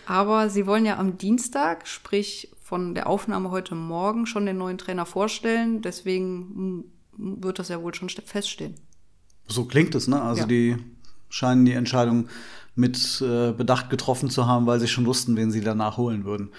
Aber 0.09 0.49
sie 0.49 0.65
wollen 0.65 0.85
ja 0.85 0.97
am 0.97 1.19
Dienstag, 1.19 1.87
sprich 1.87 2.49
von 2.63 2.95
der 2.95 3.05
Aufnahme 3.05 3.51
heute 3.51 3.75
Morgen, 3.75 4.25
schon 4.25 4.47
den 4.47 4.57
neuen 4.57 4.79
Trainer 4.79 5.05
vorstellen. 5.05 5.83
Deswegen 5.83 6.85
wird 7.15 7.59
das 7.59 7.69
ja 7.69 7.83
wohl 7.83 7.93
schon 7.93 8.09
feststehen. 8.09 8.73
So 9.47 9.65
klingt 9.65 9.93
es, 9.93 10.07
ne? 10.07 10.19
Also 10.19 10.41
Ja. 10.41 10.47
die 10.47 10.77
scheinen 11.29 11.63
die 11.63 11.73
Entscheidung 11.73 12.27
mit 12.73 13.21
äh, 13.21 13.51
Bedacht 13.51 13.91
getroffen 13.91 14.31
zu 14.31 14.47
haben, 14.47 14.65
weil 14.65 14.79
sie 14.79 14.87
schon 14.87 15.05
wussten, 15.05 15.35
wen 15.35 15.51
sie 15.51 15.61
danach 15.61 15.97
holen 15.97 16.25
würden. 16.25 16.49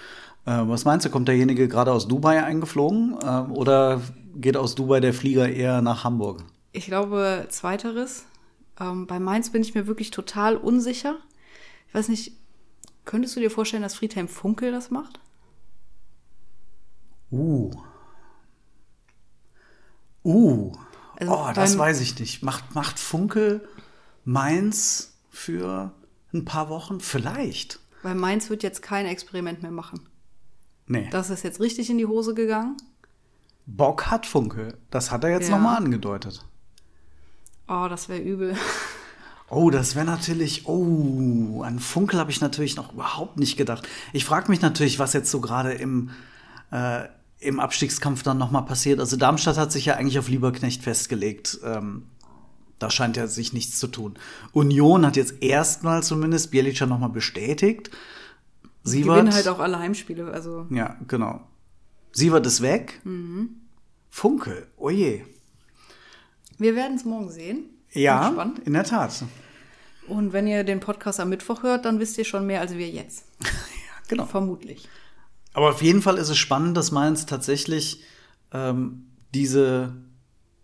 Äh, 0.45 0.51
was 0.63 0.85
meinst 0.85 1.05
du, 1.05 1.09
kommt 1.09 1.27
derjenige 1.27 1.67
gerade 1.67 1.91
aus 1.91 2.07
Dubai 2.07 2.41
eingeflogen 2.41 3.17
äh, 3.21 3.51
oder 3.51 3.99
geht 4.33 4.55
aus 4.55 4.75
Dubai 4.75 5.01
der 5.01 5.13
Flieger 5.13 5.49
eher 5.49 5.81
nach 5.81 6.05
Hamburg? 6.05 6.45
Ich 6.71 6.85
glaube, 6.85 7.47
zweiteres. 7.49 8.23
Ähm, 8.79 9.07
bei 9.07 9.19
Mainz 9.19 9.49
bin 9.49 9.61
ich 9.61 9.75
mir 9.75 9.87
wirklich 9.87 10.09
total 10.09 10.55
unsicher. 10.55 11.17
Ich 11.89 11.93
weiß 11.93 12.07
nicht, 12.07 12.37
könntest 13.05 13.35
du 13.35 13.39
dir 13.39 13.51
vorstellen, 13.51 13.83
dass 13.83 13.95
Friedhelm 13.95 14.27
Funkel 14.27 14.71
das 14.71 14.91
macht? 14.91 15.19
Uh. 17.31 17.71
Uh. 20.23 20.71
Also 21.15 21.33
oh, 21.33 21.51
das 21.53 21.77
weiß 21.77 22.01
ich 22.01 22.19
nicht. 22.19 22.43
Macht, 22.43 22.73
macht 22.75 22.99
Funkel 22.99 23.67
Mainz 24.25 25.13
für 25.29 25.91
ein 26.33 26.45
paar 26.45 26.69
Wochen? 26.69 26.99
Vielleicht. 26.99 27.79
Weil 28.03 28.15
Mainz 28.15 28.49
wird 28.49 28.63
jetzt 28.63 28.81
kein 28.81 29.05
Experiment 29.05 29.61
mehr 29.61 29.71
machen. 29.71 30.07
Nee. 30.87 31.07
Das 31.11 31.29
ist 31.29 31.43
jetzt 31.43 31.59
richtig 31.59 31.89
in 31.89 31.97
die 31.97 32.05
Hose 32.07 32.33
gegangen. 32.33 32.77
Bock 33.67 34.07
hat 34.07 34.25
Funkel. 34.25 34.77
Das 34.89 35.11
hat 35.11 35.23
er 35.23 35.29
jetzt 35.29 35.49
Ja. 35.49 35.55
nochmal 35.55 35.77
angedeutet. 35.77 36.43
Oh, 37.67 37.87
das 37.89 38.09
wäre 38.09 38.19
übel. 38.21 38.55
Oh, 39.51 39.69
das 39.69 39.95
wäre 39.95 40.05
natürlich. 40.05 40.65
Oh, 40.65 41.61
an 41.61 41.79
Funkel 41.79 42.17
habe 42.19 42.31
ich 42.31 42.39
natürlich 42.39 42.77
noch 42.77 42.93
überhaupt 42.93 43.37
nicht 43.37 43.57
gedacht. 43.57 43.85
Ich 44.13 44.23
frage 44.23 44.49
mich 44.49 44.61
natürlich, 44.61 44.97
was 44.97 45.11
jetzt 45.11 45.29
so 45.29 45.41
gerade 45.41 45.73
im, 45.73 46.09
äh, 46.71 47.01
im 47.39 47.59
Abstiegskampf 47.59 48.23
dann 48.23 48.37
nochmal 48.37 48.63
passiert. 48.63 49.01
Also 49.01 49.17
Darmstadt 49.17 49.57
hat 49.57 49.73
sich 49.73 49.83
ja 49.83 49.95
eigentlich 49.95 50.17
auf 50.17 50.29
Lieberknecht 50.29 50.81
festgelegt. 50.83 51.59
Ähm, 51.65 52.03
da 52.79 52.89
scheint 52.89 53.17
ja 53.17 53.27
sich 53.27 53.51
nichts 53.51 53.77
zu 53.77 53.87
tun. 53.87 54.17
Union 54.53 55.05
hat 55.05 55.17
jetzt 55.17 55.43
erstmal 55.43 56.01
zumindest 56.01 56.49
Bielica 56.51 56.85
nochmal 56.85 57.09
bestätigt. 57.09 57.91
Sievert, 58.83 59.17
gewinnen 59.17 59.33
halt 59.33 59.49
auch 59.49 59.59
alle 59.59 59.79
Heimspiele. 59.79 60.31
Also 60.31 60.65
Ja, 60.69 60.95
genau. 61.09 61.41
Sievert 62.13 62.45
ist 62.45 62.61
weg. 62.61 63.01
Funkel, 64.09 64.67
oh 64.77 64.89
je. 64.89 65.23
wir 66.57 66.73
werden 66.73 66.95
es 66.95 67.03
morgen 67.03 67.29
sehen. 67.29 67.65
Ja, 67.93 68.33
in 68.63 68.71
der 68.71 68.85
Tat. 68.85 69.25
Und 70.07 70.33
wenn 70.33 70.47
ihr 70.47 70.63
den 70.63 70.79
Podcast 70.79 71.19
am 71.19 71.29
Mittwoch 71.29 71.63
hört, 71.63 71.85
dann 71.85 71.99
wisst 71.99 72.17
ihr 72.17 72.25
schon 72.25 72.45
mehr 72.45 72.61
als 72.61 72.73
wir 72.75 72.89
jetzt. 72.89 73.25
Genau. 74.07 74.25
Vermutlich. 74.25 74.89
Aber 75.53 75.69
auf 75.69 75.81
jeden 75.81 76.01
Fall 76.01 76.17
ist 76.17 76.27
es 76.27 76.37
spannend, 76.37 76.75
dass 76.75 76.91
Mainz 76.91 77.25
tatsächlich 77.27 78.03
ähm, 78.51 79.05
diese 79.33 79.93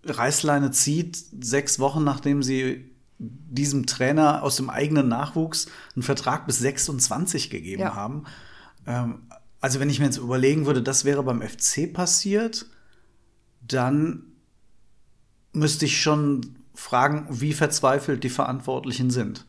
Reißleine 0.03 0.71
zieht, 0.71 1.15
sechs 1.41 1.79
Wochen 1.79 2.03
nachdem 2.03 2.43
sie 2.43 2.91
diesem 3.19 3.85
Trainer 3.85 4.43
aus 4.43 4.57
dem 4.57 4.69
eigenen 4.69 5.07
Nachwuchs 5.07 5.67
einen 5.95 6.03
Vertrag 6.03 6.45
bis 6.45 6.59
26 6.59 7.49
gegeben 7.49 7.83
Ja. 7.83 7.95
haben. 7.95 8.25
Ähm, 8.85 9.21
also 9.61 9.79
wenn 9.79 9.89
ich 9.89 9.99
mir 9.99 10.05
jetzt 10.07 10.17
überlegen 10.17 10.65
würde, 10.65 10.81
das 10.83 11.05
wäre 11.05 11.23
beim 11.23 11.41
FC 11.41 11.93
passiert, 11.93 12.65
dann 13.65 14.23
müsste 15.53 15.85
ich 15.85 16.01
schon 16.01 16.56
fragen, 16.77 17.25
wie 17.29 17.53
verzweifelt 17.53 18.23
die 18.23 18.29
Verantwortlichen 18.29 19.09
sind. 19.09 19.45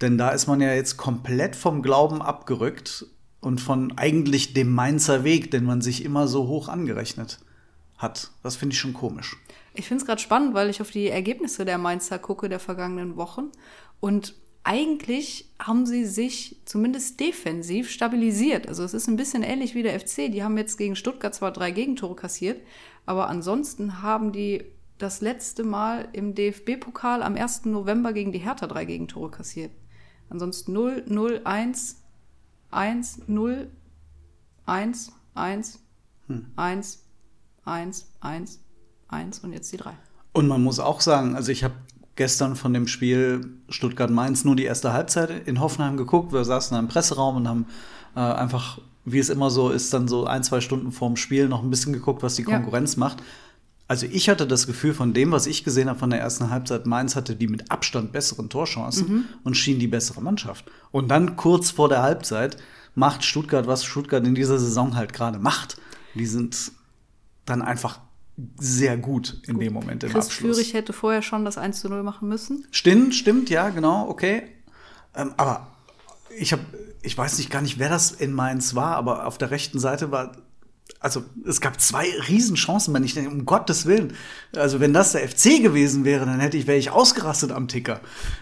Denn 0.00 0.18
da 0.18 0.30
ist 0.30 0.46
man 0.46 0.60
ja 0.60 0.72
jetzt 0.74 0.96
komplett 0.96 1.56
vom 1.56 1.82
Glauben 1.82 2.22
abgerückt 2.22 3.06
und 3.40 3.60
von 3.60 3.96
eigentlich 3.96 4.52
dem 4.52 4.74
Mainzer 4.74 5.24
Weg, 5.24 5.50
den 5.50 5.64
man 5.64 5.80
sich 5.80 6.04
immer 6.04 6.26
so 6.26 6.48
hoch 6.48 6.68
angerechnet 6.68 7.38
hat. 7.96 8.30
Das 8.42 8.56
finde 8.56 8.74
ich 8.74 8.80
schon 8.80 8.94
komisch. 8.94 9.36
Ich 9.74 9.86
finde 9.86 10.02
es 10.02 10.06
gerade 10.06 10.20
spannend, 10.20 10.54
weil 10.54 10.70
ich 10.70 10.80
auf 10.80 10.90
die 10.90 11.08
Ergebnisse 11.08 11.64
der 11.64 11.78
Mainzer 11.78 12.18
gucke 12.18 12.48
der 12.48 12.58
vergangenen 12.58 13.16
Wochen. 13.16 13.50
Und 14.00 14.34
eigentlich 14.64 15.50
haben 15.60 15.86
sie 15.86 16.04
sich 16.04 16.60
zumindest 16.64 17.20
defensiv 17.20 17.90
stabilisiert. 17.90 18.68
Also 18.68 18.82
es 18.82 18.92
ist 18.92 19.06
ein 19.06 19.16
bisschen 19.16 19.42
ähnlich 19.42 19.74
wie 19.74 19.82
der 19.82 19.98
FC. 19.98 20.30
Die 20.32 20.42
haben 20.42 20.58
jetzt 20.58 20.76
gegen 20.76 20.96
Stuttgart 20.96 21.34
zwar 21.34 21.52
drei 21.52 21.70
Gegentore 21.70 22.16
kassiert, 22.16 22.60
aber 23.06 23.28
ansonsten 23.28 24.02
haben 24.02 24.32
die 24.32 24.64
das 24.98 25.20
letzte 25.20 25.64
Mal 25.64 26.08
im 26.12 26.34
DFB-Pokal 26.34 27.22
am 27.22 27.36
1. 27.36 27.66
November 27.66 28.12
gegen 28.12 28.32
die 28.32 28.38
Hertha 28.38 28.66
drei 28.66 28.84
Gegentore 28.84 29.30
kassiert. 29.30 29.70
Ansonsten 30.28 30.72
0, 30.72 31.04
0, 31.06 31.40
1, 31.44 32.02
1, 32.70 33.20
0, 33.26 33.70
1, 34.66 35.12
1, 35.34 35.78
1, 36.56 37.04
1, 37.64 38.06
1, 38.20 38.60
1 39.08 39.38
und 39.40 39.52
jetzt 39.52 39.72
die 39.72 39.76
drei. 39.78 39.94
Und 40.32 40.48
man 40.48 40.62
muss 40.62 40.78
auch 40.80 41.00
sagen, 41.00 41.34
also 41.34 41.50
ich 41.50 41.64
habe 41.64 41.74
gestern 42.16 42.56
von 42.56 42.74
dem 42.74 42.86
Spiel 42.88 43.58
Stuttgart-Mainz 43.68 44.44
nur 44.44 44.56
die 44.56 44.64
erste 44.64 44.92
Halbzeit 44.92 45.46
in 45.46 45.60
Hoffenheim 45.60 45.96
geguckt. 45.96 46.32
Wir 46.32 46.44
saßen 46.44 46.74
da 46.74 46.80
im 46.80 46.88
Presseraum 46.88 47.36
und 47.36 47.48
haben 47.48 47.66
äh, 48.16 48.20
einfach, 48.20 48.80
wie 49.04 49.20
es 49.20 49.30
immer 49.30 49.50
so 49.50 49.70
ist, 49.70 49.94
dann 49.94 50.08
so 50.08 50.26
ein, 50.26 50.42
zwei 50.42 50.60
Stunden 50.60 50.92
vorm 50.92 51.16
Spiel 51.16 51.48
noch 51.48 51.62
ein 51.62 51.70
bisschen 51.70 51.92
geguckt, 51.92 52.22
was 52.22 52.34
die 52.34 52.42
Ja. 52.42 52.56
Konkurrenz 52.56 52.96
macht. 52.96 53.22
Also 53.88 54.06
ich 54.06 54.28
hatte 54.28 54.46
das 54.46 54.66
Gefühl 54.66 54.92
von 54.92 55.14
dem, 55.14 55.32
was 55.32 55.46
ich 55.46 55.64
gesehen 55.64 55.88
habe 55.88 55.98
von 55.98 56.10
der 56.10 56.20
ersten 56.20 56.50
Halbzeit, 56.50 56.84
Mainz 56.86 57.16
hatte 57.16 57.34
die 57.34 57.48
mit 57.48 57.70
Abstand 57.70 58.12
besseren 58.12 58.50
Torchancen 58.50 59.28
und 59.44 59.56
schien 59.56 59.78
die 59.78 59.88
bessere 59.88 60.20
Mannschaft. 60.20 60.70
Und 60.90 61.08
dann 61.08 61.36
kurz 61.36 61.70
vor 61.70 61.88
der 61.88 62.02
Halbzeit 62.02 62.58
macht 62.94 63.24
Stuttgart, 63.24 63.66
was 63.66 63.84
Stuttgart 63.84 64.26
in 64.26 64.34
dieser 64.34 64.58
Saison 64.58 64.94
halt 64.94 65.14
gerade 65.14 65.38
macht. 65.38 65.78
Die 66.14 66.26
sind 66.26 66.72
dann 67.46 67.62
einfach 67.62 68.00
sehr 68.58 68.98
gut 68.98 69.40
in 69.46 69.58
dem 69.58 69.72
Moment 69.72 70.04
im 70.04 70.10
Chris 70.10 70.26
Abschluss. 70.26 70.56
Führig 70.56 70.74
hätte 70.74 70.92
vorher 70.92 71.22
schon 71.22 71.46
das 71.46 71.56
1 71.56 71.80
zu 71.80 71.88
0 71.88 72.02
machen 72.02 72.28
müssen. 72.28 72.66
Stimmt, 72.70 73.14
stimmt, 73.14 73.48
ja, 73.48 73.70
genau, 73.70 74.08
okay. 74.08 74.42
Ähm, 75.14 75.32
aber 75.38 75.68
ich 76.36 76.52
habe, 76.52 76.62
ich 77.02 77.16
weiß 77.16 77.38
nicht 77.38 77.50
gar 77.50 77.62
nicht, 77.62 77.78
wer 77.78 77.88
das 77.88 78.12
in 78.12 78.32
Mainz 78.32 78.74
war, 78.74 78.96
aber 78.96 79.26
auf 79.26 79.38
der 79.38 79.50
rechten 79.50 79.78
Seite 79.78 80.10
war, 80.12 80.36
also 81.00 81.24
es 81.46 81.60
gab 81.60 81.80
zwei 81.80 82.06
Riesenchancen, 82.28 82.92
wenn 82.92 83.04
ich 83.04 83.14
denke, 83.14 83.30
um 83.30 83.44
Gottes 83.44 83.86
Willen. 83.86 84.14
Also 84.56 84.80
wenn 84.80 84.92
das 84.92 85.12
der 85.12 85.28
FC 85.28 85.62
gewesen 85.62 86.04
wäre, 86.04 86.26
dann 86.26 86.40
hätte 86.40 86.56
ich, 86.56 86.66
wäre 86.66 86.78
ich 86.78 86.90
ausgerastet 86.90 87.52
am 87.52 87.68
Ticker. 87.68 88.00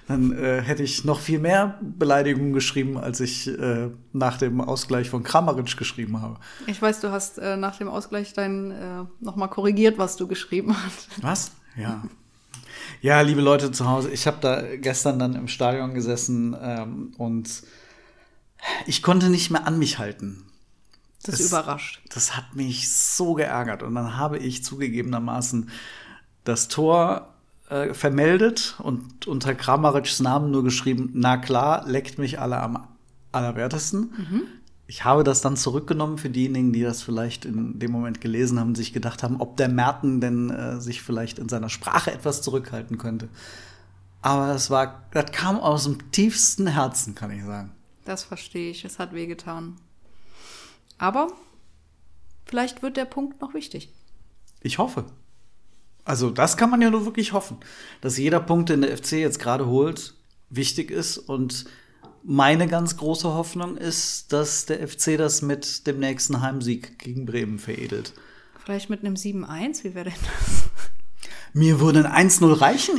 Dann 0.08 0.32
äh, 0.32 0.62
hätte 0.62 0.82
ich 0.82 1.04
noch 1.04 1.20
viel 1.20 1.38
mehr 1.38 1.78
Beleidigungen 1.82 2.54
geschrieben, 2.54 2.96
als 2.96 3.20
ich 3.20 3.48
äh, 3.48 3.90
nach 4.12 4.38
dem 4.38 4.62
Ausgleich 4.62 5.10
von 5.10 5.22
Kramaric 5.22 5.76
geschrieben 5.76 6.22
habe. 6.22 6.38
Ich 6.66 6.80
weiß, 6.80 7.00
du 7.00 7.10
hast 7.10 7.38
äh, 7.38 7.56
nach 7.58 7.76
dem 7.76 7.88
Ausgleich 7.88 8.32
dein 8.32 8.70
äh, 8.70 9.04
nochmal 9.20 9.50
korrigiert, 9.50 9.98
was 9.98 10.16
du 10.16 10.26
geschrieben 10.26 10.74
hast. 10.84 11.08
Was? 11.22 11.50
Ja. 11.76 12.02
Ja, 13.02 13.20
liebe 13.20 13.40
Leute 13.42 13.70
zu 13.72 13.88
Hause, 13.88 14.10
ich 14.10 14.26
habe 14.26 14.38
da 14.40 14.62
gestern 14.76 15.18
dann 15.18 15.34
im 15.34 15.48
Stadion 15.48 15.92
gesessen 15.92 16.56
ähm, 16.60 17.12
und 17.18 17.62
ich 18.86 19.02
konnte 19.02 19.28
nicht 19.28 19.50
mehr 19.50 19.66
an 19.66 19.78
mich 19.78 19.98
halten. 19.98 20.45
Das 21.26 21.40
Es- 21.40 21.48
überrascht. 21.50 22.00
Das 22.14 22.36
hat 22.36 22.54
mich 22.54 22.90
so 22.92 23.34
geärgert. 23.34 23.82
Und 23.82 23.94
dann 23.94 24.16
habe 24.16 24.38
ich 24.38 24.64
zugegebenermaßen 24.64 25.68
das 26.44 26.68
Tor 26.68 27.34
äh, 27.68 27.92
vermeldet 27.94 28.76
und 28.78 29.26
unter 29.26 29.54
Kramarics 29.54 30.20
Namen 30.20 30.50
nur 30.52 30.62
geschrieben, 30.62 31.10
na 31.14 31.36
klar, 31.36 31.84
leckt 31.86 32.18
mich 32.18 32.38
alle 32.38 32.60
am 32.60 32.86
allerwertesten. 33.32 34.12
Ich 34.86 35.04
habe 35.04 35.24
das 35.24 35.40
dann 35.40 35.56
zurückgenommen 35.56 36.16
für 36.16 36.30
diejenigen, 36.30 36.72
die 36.72 36.82
das 36.82 37.02
vielleicht 37.02 37.44
in 37.44 37.78
dem 37.80 37.90
Moment 37.90 38.20
gelesen 38.20 38.60
haben, 38.60 38.76
sich 38.76 38.92
gedacht 38.92 39.24
haben, 39.24 39.40
ob 39.40 39.56
der 39.56 39.68
Merten 39.68 40.20
denn 40.20 40.50
äh, 40.50 40.80
sich 40.80 41.02
vielleicht 41.02 41.40
in 41.40 41.48
seiner 41.48 41.68
Sprache 41.68 42.12
etwas 42.12 42.40
zurückhalten 42.40 42.96
könnte. 42.98 43.28
Aber 44.22 44.46
das 44.46 44.70
war, 44.70 45.02
das 45.12 45.32
kam 45.32 45.58
aus 45.58 45.84
dem 45.84 46.12
tiefsten 46.12 46.68
Herzen, 46.68 47.16
kann 47.16 47.32
ich 47.32 47.44
sagen. 47.44 47.72
Das 48.04 48.22
verstehe 48.22 48.70
ich. 48.70 48.84
Es 48.84 49.00
hat 49.00 49.12
wehgetan. 49.12 49.74
Aber 50.98 51.28
vielleicht 52.44 52.82
wird 52.82 52.96
der 52.96 53.04
Punkt 53.04 53.40
noch 53.40 53.54
wichtig. 53.54 53.92
Ich 54.62 54.78
hoffe. 54.78 55.04
Also, 56.04 56.30
das 56.30 56.56
kann 56.56 56.70
man 56.70 56.80
ja 56.82 56.90
nur 56.90 57.04
wirklich 57.04 57.32
hoffen, 57.32 57.58
dass 58.00 58.16
jeder 58.16 58.40
Punkt, 58.40 58.68
den 58.68 58.82
der 58.82 58.96
FC 58.96 59.12
jetzt 59.12 59.38
gerade 59.40 59.66
holt, 59.66 60.14
wichtig 60.50 60.90
ist 60.90 61.18
und 61.18 61.64
meine 62.22 62.66
ganz 62.66 62.96
große 62.96 63.32
Hoffnung 63.32 63.76
ist, 63.76 64.32
dass 64.32 64.66
der 64.66 64.86
FC 64.86 65.16
das 65.16 65.42
mit 65.42 65.86
dem 65.86 65.98
nächsten 66.00 66.40
Heimsieg 66.40 66.98
gegen 66.98 67.26
Bremen 67.26 67.58
veredelt. 67.58 68.12
Vielleicht 68.64 68.90
mit 68.90 69.00
einem 69.00 69.14
7-1, 69.14 69.84
wie 69.84 69.94
wäre 69.94 70.10
denn 70.10 70.18
das? 70.22 70.64
Mir 71.52 71.80
würde 71.80 72.10
ein 72.10 72.28
1-0 72.28 72.60
reichen. 72.60 72.98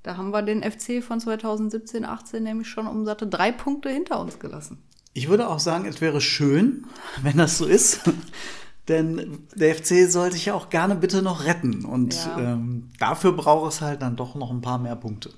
Da 0.02 0.16
haben 0.16 0.30
wir 0.30 0.42
den 0.42 0.62
FC 0.62 1.02
von 1.02 1.20
2017, 1.20 2.04
18 2.04 2.42
nämlich 2.42 2.68
schon 2.68 2.86
um 2.86 3.04
satte 3.04 3.26
drei 3.26 3.52
Punkte 3.52 3.88
hinter 3.90 4.20
uns 4.20 4.38
gelassen. 4.38 4.82
Ich 5.14 5.28
würde 5.28 5.48
auch 5.48 5.60
sagen, 5.60 5.84
es 5.86 6.00
wäre 6.00 6.20
schön, 6.20 6.86
wenn 7.22 7.36
das 7.36 7.58
so 7.58 7.66
ist. 7.66 8.00
Denn 8.88 9.46
der 9.54 9.76
FC 9.76 10.10
soll 10.10 10.32
sich 10.32 10.46
ja 10.46 10.54
auch 10.54 10.68
gerne 10.68 10.96
bitte 10.96 11.22
noch 11.22 11.44
retten. 11.44 11.84
Und 11.84 12.14
Ja. 12.16 12.54
ähm, 12.54 12.88
dafür 12.98 13.32
braucht 13.32 13.72
es 13.72 13.80
halt 13.80 14.02
dann 14.02 14.16
doch 14.16 14.34
noch 14.34 14.50
ein 14.50 14.60
paar 14.60 14.78
mehr 14.78 14.96
Punkte. 14.96 15.30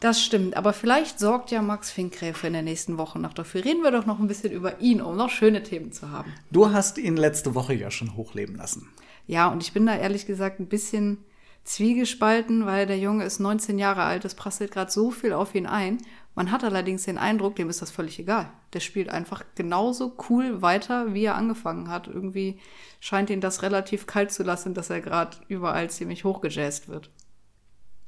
Das 0.00 0.22
stimmt, 0.22 0.56
aber 0.56 0.72
vielleicht 0.72 1.18
sorgt 1.18 1.50
ja 1.50 1.60
Max 1.60 1.90
Finkgräfe 1.90 2.46
in 2.46 2.52
der 2.52 2.62
nächsten 2.62 2.98
Woche 2.98 3.18
noch 3.18 3.34
dafür. 3.34 3.64
Reden 3.64 3.82
wir 3.82 3.90
doch 3.90 4.06
noch 4.06 4.20
ein 4.20 4.28
bisschen 4.28 4.52
über 4.52 4.80
ihn, 4.80 5.00
um 5.00 5.16
noch 5.16 5.30
schöne 5.30 5.64
Themen 5.64 5.90
zu 5.90 6.10
haben. 6.10 6.32
Du 6.52 6.72
hast 6.72 6.98
ihn 6.98 7.16
letzte 7.16 7.56
Woche 7.56 7.74
ja 7.74 7.90
schon 7.90 8.14
hochleben 8.14 8.54
lassen. 8.54 8.88
Ja, 9.26 9.48
und 9.48 9.62
ich 9.62 9.72
bin 9.72 9.86
da 9.86 9.96
ehrlich 9.96 10.24
gesagt 10.24 10.60
ein 10.60 10.68
bisschen 10.68 11.18
zwiegespalten, 11.64 12.64
weil 12.64 12.86
der 12.86 12.98
Junge 12.98 13.24
ist 13.24 13.40
19 13.40 13.78
Jahre 13.78 14.02
alt, 14.02 14.24
es 14.24 14.34
prasselt 14.34 14.70
gerade 14.70 14.90
so 14.90 15.10
viel 15.10 15.32
auf 15.32 15.54
ihn 15.54 15.66
ein. 15.66 15.98
Man 16.34 16.52
hat 16.52 16.62
allerdings 16.62 17.02
den 17.02 17.18
Eindruck, 17.18 17.56
dem 17.56 17.68
ist 17.68 17.82
das 17.82 17.90
völlig 17.90 18.18
egal. 18.20 18.48
Der 18.72 18.80
spielt 18.80 19.08
einfach 19.08 19.44
genauso 19.56 20.16
cool 20.30 20.62
weiter, 20.62 21.12
wie 21.12 21.24
er 21.24 21.34
angefangen 21.34 21.88
hat. 21.90 22.06
Irgendwie 22.06 22.60
scheint 23.00 23.28
ihn 23.28 23.40
das 23.40 23.62
relativ 23.62 24.06
kalt 24.06 24.30
zu 24.30 24.44
lassen, 24.44 24.72
dass 24.72 24.88
er 24.88 25.00
gerade 25.00 25.36
überall 25.48 25.90
ziemlich 25.90 26.24
hochgejazzt 26.24 26.88
wird. 26.88 27.10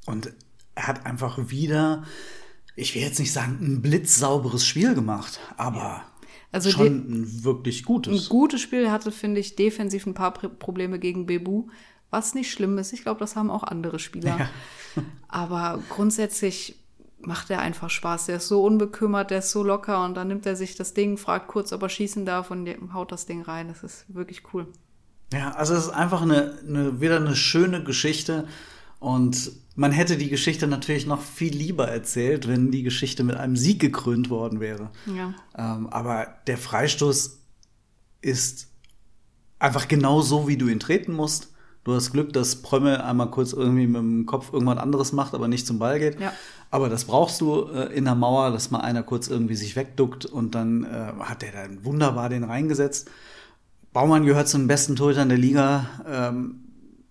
Und 0.05 0.33
er 0.75 0.87
hat 0.87 1.05
einfach 1.05 1.37
wieder, 1.49 2.03
ich 2.75 2.95
will 2.95 3.01
jetzt 3.01 3.19
nicht 3.19 3.33
sagen, 3.33 3.57
ein 3.61 3.81
blitzsauberes 3.81 4.65
Spiel 4.65 4.93
gemacht, 4.95 5.39
aber 5.57 6.01
Also 6.51 6.69
schon 6.71 6.87
ein 7.21 7.43
wirklich 7.43 7.81
Ein 7.81 7.85
gutes. 7.85 8.29
gutes 8.29 8.61
Spiel 8.61 8.89
hatte, 8.91 9.11
finde 9.11 9.39
ich, 9.41 9.55
defensiv 9.55 10.05
ein 10.05 10.13
paar 10.13 10.33
Pr- 10.35 10.49
Probleme 10.49 10.99
gegen 10.99 11.25
Bebu, 11.25 11.67
was 12.09 12.33
nicht 12.33 12.51
schlimm 12.51 12.77
ist. 12.77 12.91
Ich 12.93 13.03
glaube, 13.03 13.19
das 13.19 13.35
haben 13.35 13.49
auch 13.49 13.63
andere 13.63 13.99
Spieler. 13.99 14.49
Aber 15.29 15.81
grundsätzlich 15.89 16.75
macht 17.21 17.49
er 17.51 17.59
einfach 17.59 17.89
Spaß. 17.89 18.25
Der 18.25 18.37
ist 18.37 18.47
so 18.47 18.63
unbekümmert, 18.65 19.31
der 19.31 19.39
ist 19.39 19.51
so 19.51 19.63
locker 19.63 20.03
und 20.03 20.15
dann 20.15 20.27
nimmt 20.27 20.45
er 20.45 20.55
sich 20.55 20.75
das 20.75 20.93
Ding, 20.93 21.17
fragt 21.17 21.47
kurz, 21.47 21.71
ob 21.71 21.83
er 21.83 21.89
schießen 21.89 22.25
darf 22.25 22.51
und 22.51 22.67
haut 22.93 23.11
das 23.11 23.25
Ding 23.27 23.41
rein. 23.43 23.67
Das 23.69 23.83
ist 23.83 24.05
wirklich 24.13 24.41
cool. 24.53 24.67
Ja, 25.31 25.51
also 25.51 25.73
es 25.75 25.85
ist 25.85 25.89
einfach 25.91 26.23
eine, 26.23 26.57
eine, 26.67 26.99
wieder 26.99 27.15
eine 27.17 27.35
schöne 27.35 27.83
Geschichte. 27.83 28.47
Und 29.01 29.51
man 29.75 29.91
hätte 29.91 30.15
die 30.15 30.29
Geschichte 30.29 30.67
natürlich 30.67 31.07
noch 31.07 31.21
viel 31.21 31.55
lieber 31.55 31.87
erzählt, 31.87 32.47
wenn 32.47 32.69
die 32.69 32.83
Geschichte 32.83 33.23
mit 33.23 33.35
einem 33.35 33.55
Sieg 33.55 33.81
gekrönt 33.81 34.29
worden 34.29 34.59
wäre. 34.59 34.91
Ja. 35.07 35.33
Ähm, 35.57 35.87
aber 35.87 36.27
der 36.45 36.59
Freistoß 36.59 37.39
ist 38.21 38.67
einfach 39.57 39.87
genau 39.87 40.21
so, 40.21 40.47
wie 40.47 40.55
du 40.55 40.67
ihn 40.67 40.79
treten 40.79 41.13
musst. 41.13 41.51
Du 41.83 41.95
hast 41.95 42.11
Glück, 42.11 42.31
dass 42.31 42.61
Prömmel 42.61 42.97
einmal 42.97 43.31
kurz 43.31 43.53
irgendwie 43.53 43.87
mit 43.87 43.99
dem 43.99 44.25
Kopf 44.27 44.53
irgendwas 44.53 44.77
anderes 44.77 45.13
macht, 45.13 45.33
aber 45.33 45.47
nicht 45.47 45.65
zum 45.65 45.79
Ball 45.79 45.97
geht. 45.97 46.19
Ja. 46.19 46.31
Aber 46.69 46.87
das 46.87 47.05
brauchst 47.05 47.41
du 47.41 47.63
äh, 47.73 47.91
in 47.91 48.05
der 48.05 48.13
Mauer, 48.13 48.51
dass 48.51 48.69
mal 48.69 48.81
einer 48.81 49.01
kurz 49.01 49.29
irgendwie 49.29 49.55
sich 49.55 49.75
wegduckt 49.75 50.27
und 50.27 50.53
dann 50.53 50.83
äh, 50.83 51.13
hat 51.21 51.41
der 51.41 51.53
dann 51.53 51.83
wunderbar 51.83 52.29
den 52.29 52.43
reingesetzt. 52.43 53.09
Baumann 53.93 54.27
gehört 54.27 54.47
zu 54.47 54.59
den 54.59 54.67
besten 54.67 54.95
Torhütern 54.95 55.29
der 55.29 55.39
Liga. 55.39 55.87
Ähm, 56.07 56.59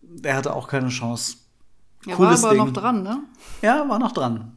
der 0.03 0.37
hatte 0.37 0.55
auch 0.55 0.69
keine 0.69 0.89
Chance. 0.89 1.40
Er 2.07 2.11
war 2.11 2.17
Cooles 2.17 2.45
aber 2.45 2.55
Ding. 2.55 2.65
noch 2.65 2.73
dran, 2.73 3.03
ne? 3.03 3.23
Ja, 3.63 3.89
war 3.89 3.99
noch 3.99 4.13
dran. 4.13 4.57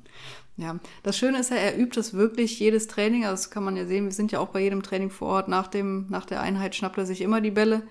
Ja, 0.56 0.80
das 1.02 1.18
Schöne 1.18 1.40
ist 1.40 1.50
ja, 1.50 1.56
er 1.56 1.78
übt 1.78 2.00
es 2.00 2.14
wirklich 2.14 2.60
jedes 2.60 2.88
Training. 2.88 3.26
Also 3.26 3.44
das 3.44 3.50
kann 3.50 3.64
man 3.64 3.76
ja 3.76 3.86
sehen. 3.86 4.06
Wir 4.06 4.12
sind 4.12 4.32
ja 4.32 4.40
auch 4.40 4.50
bei 4.50 4.62
jedem 4.62 4.84
Training 4.84 5.10
vor 5.10 5.30
Ort. 5.30 5.48
Nach, 5.48 5.68
dem, 5.68 6.06
nach 6.10 6.26
der 6.26 6.42
Einheit 6.42 6.76
schnappt 6.76 6.98
er 6.98 7.06
sich 7.06 7.22
immer 7.22 7.42
die 7.42 7.52
Bälle. 7.52 7.84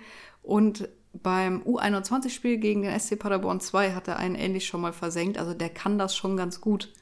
Und 0.43 0.89
beim 1.13 1.63
U21-Spiel 1.63 2.59
gegen 2.59 2.83
den 2.83 2.99
SC 2.99 3.19
Paderborn 3.19 3.61
2 3.61 3.93
hat 3.95 4.09
er 4.09 4.17
einen 4.17 4.37
ähnlich 4.37 4.67
schon 4.67 4.81
mal 4.81 4.93
versenkt. 4.93 5.39
Also 5.39 5.55
der 5.55 5.71
kann 5.71 5.99
das 5.99 6.17
schon 6.17 6.37
ganz 6.37 6.61
gut. 6.61 6.93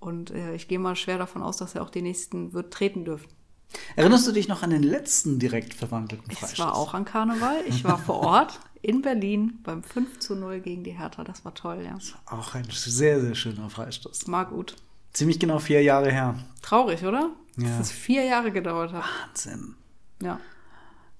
Und 0.00 0.30
äh, 0.32 0.54
ich 0.54 0.68
gehe 0.68 0.78
mal 0.78 0.96
schwer 0.96 1.18
davon 1.18 1.42
aus, 1.42 1.56
dass 1.56 1.74
er 1.74 1.82
auch 1.82 1.90
die 1.90 2.02
nächsten 2.02 2.52
wird 2.52 2.72
treten 2.72 3.04
dürfen. 3.04 3.28
Erinnerst 3.96 4.26
du 4.26 4.32
dich 4.32 4.48
noch 4.48 4.62
an 4.62 4.70
den 4.70 4.82
letzten 4.82 5.38
direkt 5.38 5.74
verwandelten 5.74 6.30
Freistoß? 6.30 6.58
war 6.58 6.74
auch 6.76 6.94
an 6.94 7.04
Karneval. 7.04 7.56
Ich 7.66 7.84
war 7.84 7.98
vor 7.98 8.20
Ort 8.20 8.60
in 8.86 9.02
Berlin 9.02 9.58
beim 9.64 9.82
5 9.82 10.20
zu 10.20 10.36
0 10.36 10.60
gegen 10.60 10.84
die 10.84 10.92
Hertha. 10.92 11.24
Das 11.24 11.44
war 11.44 11.52
toll, 11.54 11.82
ja. 11.84 11.98
Auch 12.26 12.54
ein 12.54 12.66
sehr, 12.70 13.20
sehr 13.20 13.34
schöner 13.34 13.68
Freistoß. 13.68 14.30
War 14.30 14.46
gut. 14.46 14.76
Ziemlich 15.12 15.40
genau 15.40 15.58
vier 15.58 15.82
Jahre 15.82 16.10
her. 16.12 16.36
Traurig, 16.62 17.02
oder? 17.04 17.30
Ja. 17.56 17.78
Dass 17.78 17.88
es 17.88 17.90
vier 17.92 18.22
Jahre 18.24 18.52
gedauert 18.52 18.92
hat. 18.92 19.02
Wahnsinn. 19.28 19.74
Ja. 20.22 20.38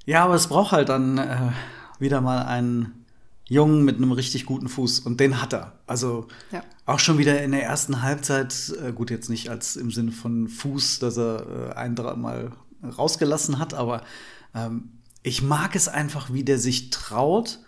Ja, 0.05 0.25
aber 0.25 0.35
es 0.35 0.47
braucht 0.47 0.71
halt 0.71 0.89
dann 0.91 1.19
äh, 1.19 1.51
wieder 1.99 2.21
mal 2.21 2.45
einen 2.45 3.05
Jungen 3.49 3.85
mit 3.85 3.97
einem 3.97 4.13
richtig 4.13 4.47
guten 4.47 4.69
Fuß. 4.69 5.01
Und 5.01 5.19
den 5.19 5.43
hat 5.43 5.53
er. 5.53 5.73
Also 5.89 6.29
Ja. 6.53 6.63
auch 6.85 7.01
schon 7.01 7.19
wieder 7.19 7.43
in 7.43 7.51
der 7.51 7.65
ersten 7.65 8.03
Halbzeit, 8.03 8.73
äh, 8.81 8.93
gut, 8.93 9.11
jetzt 9.11 9.29
nicht 9.29 9.49
als 9.51 9.75
im 9.75 9.91
Sinne 9.91 10.13
von 10.13 10.47
Fuß, 10.47 11.01
dass 11.01 11.17
er 11.17 11.71
äh, 11.71 11.75
ein, 11.75 11.97
dreimal 11.97 12.53
rausgelassen 12.97 13.59
hat, 13.59 13.75
aber 13.75 14.03
ähm, 14.55 14.91
ich 15.27 15.43
mag 15.43 15.75
es 15.75 15.89
einfach, 15.89 16.33
wie 16.33 16.45
der 16.45 16.61
sich 16.61 16.91
traut, 16.91 17.59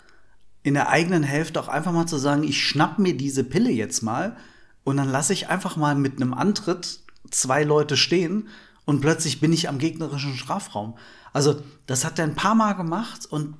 in 0.62 0.74
der 0.74 0.90
eigenen 0.90 1.24
Hälfte 1.24 1.60
auch 1.60 1.66
einfach 1.66 1.90
mal 1.90 2.06
zu 2.06 2.16
sagen, 2.16 2.44
ich 2.44 2.64
schnapp 2.64 3.00
mir 3.00 3.16
diese 3.16 3.42
Pille 3.42 3.70
jetzt 3.70 4.00
mal 4.00 4.36
und 4.84 4.96
dann 4.96 5.10
lasse 5.10 5.32
ich 5.32 5.48
einfach 5.48 5.76
mal 5.76 5.96
mit 5.96 6.16
einem 6.16 6.34
Antritt 6.34 7.00
zwei 7.32 7.64
Leute 7.64 7.96
stehen 7.96 8.46
und 8.84 9.00
plötzlich 9.00 9.40
bin 9.40 9.52
ich 9.52 9.68
am 9.68 9.78
gegnerischen 9.78 10.36
Strafraum. 10.36 10.96
Also 11.32 11.60
das 11.86 12.04
hat 12.04 12.20
er 12.20 12.26
ein 12.26 12.36
paar 12.36 12.54
Mal 12.54 12.74
gemacht 12.74 13.26
und 13.26 13.56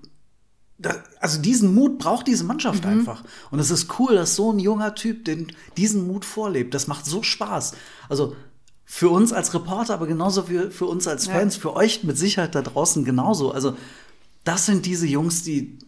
da, 0.78 0.94
also 1.18 1.42
diesen 1.42 1.74
Mut 1.74 1.98
braucht 1.98 2.28
diese 2.28 2.44
Mannschaft 2.44 2.86
einfach. 2.86 3.24
Und 3.50 3.58
es 3.58 3.72
ist 3.72 3.98
cool, 3.98 4.14
dass 4.14 4.36
so 4.36 4.52
ein 4.52 4.60
junger 4.60 4.94
Typ 4.94 5.24
den, 5.24 5.50
diesen 5.76 6.06
Mut 6.06 6.24
vorlebt. 6.24 6.72
Das 6.72 6.86
macht 6.86 7.04
so 7.04 7.24
Spaß. 7.24 7.74
Also 8.08 8.36
für 8.90 9.10
uns 9.10 9.34
als 9.34 9.52
Reporter, 9.52 9.92
aber 9.92 10.06
genauso 10.06 10.44
für, 10.44 10.70
für 10.70 10.86
uns 10.86 11.06
als 11.06 11.26
Ja. 11.26 11.34
Fans, 11.34 11.56
für 11.56 11.76
euch 11.76 12.04
mit 12.04 12.16
Sicherheit 12.16 12.54
da 12.54 12.62
draußen 12.62 13.04
genauso. 13.04 13.52
Also 13.52 13.76
das 14.44 14.64
sind 14.64 14.86
diese 14.86 15.06
Jungs, 15.06 15.42
die 15.42 15.78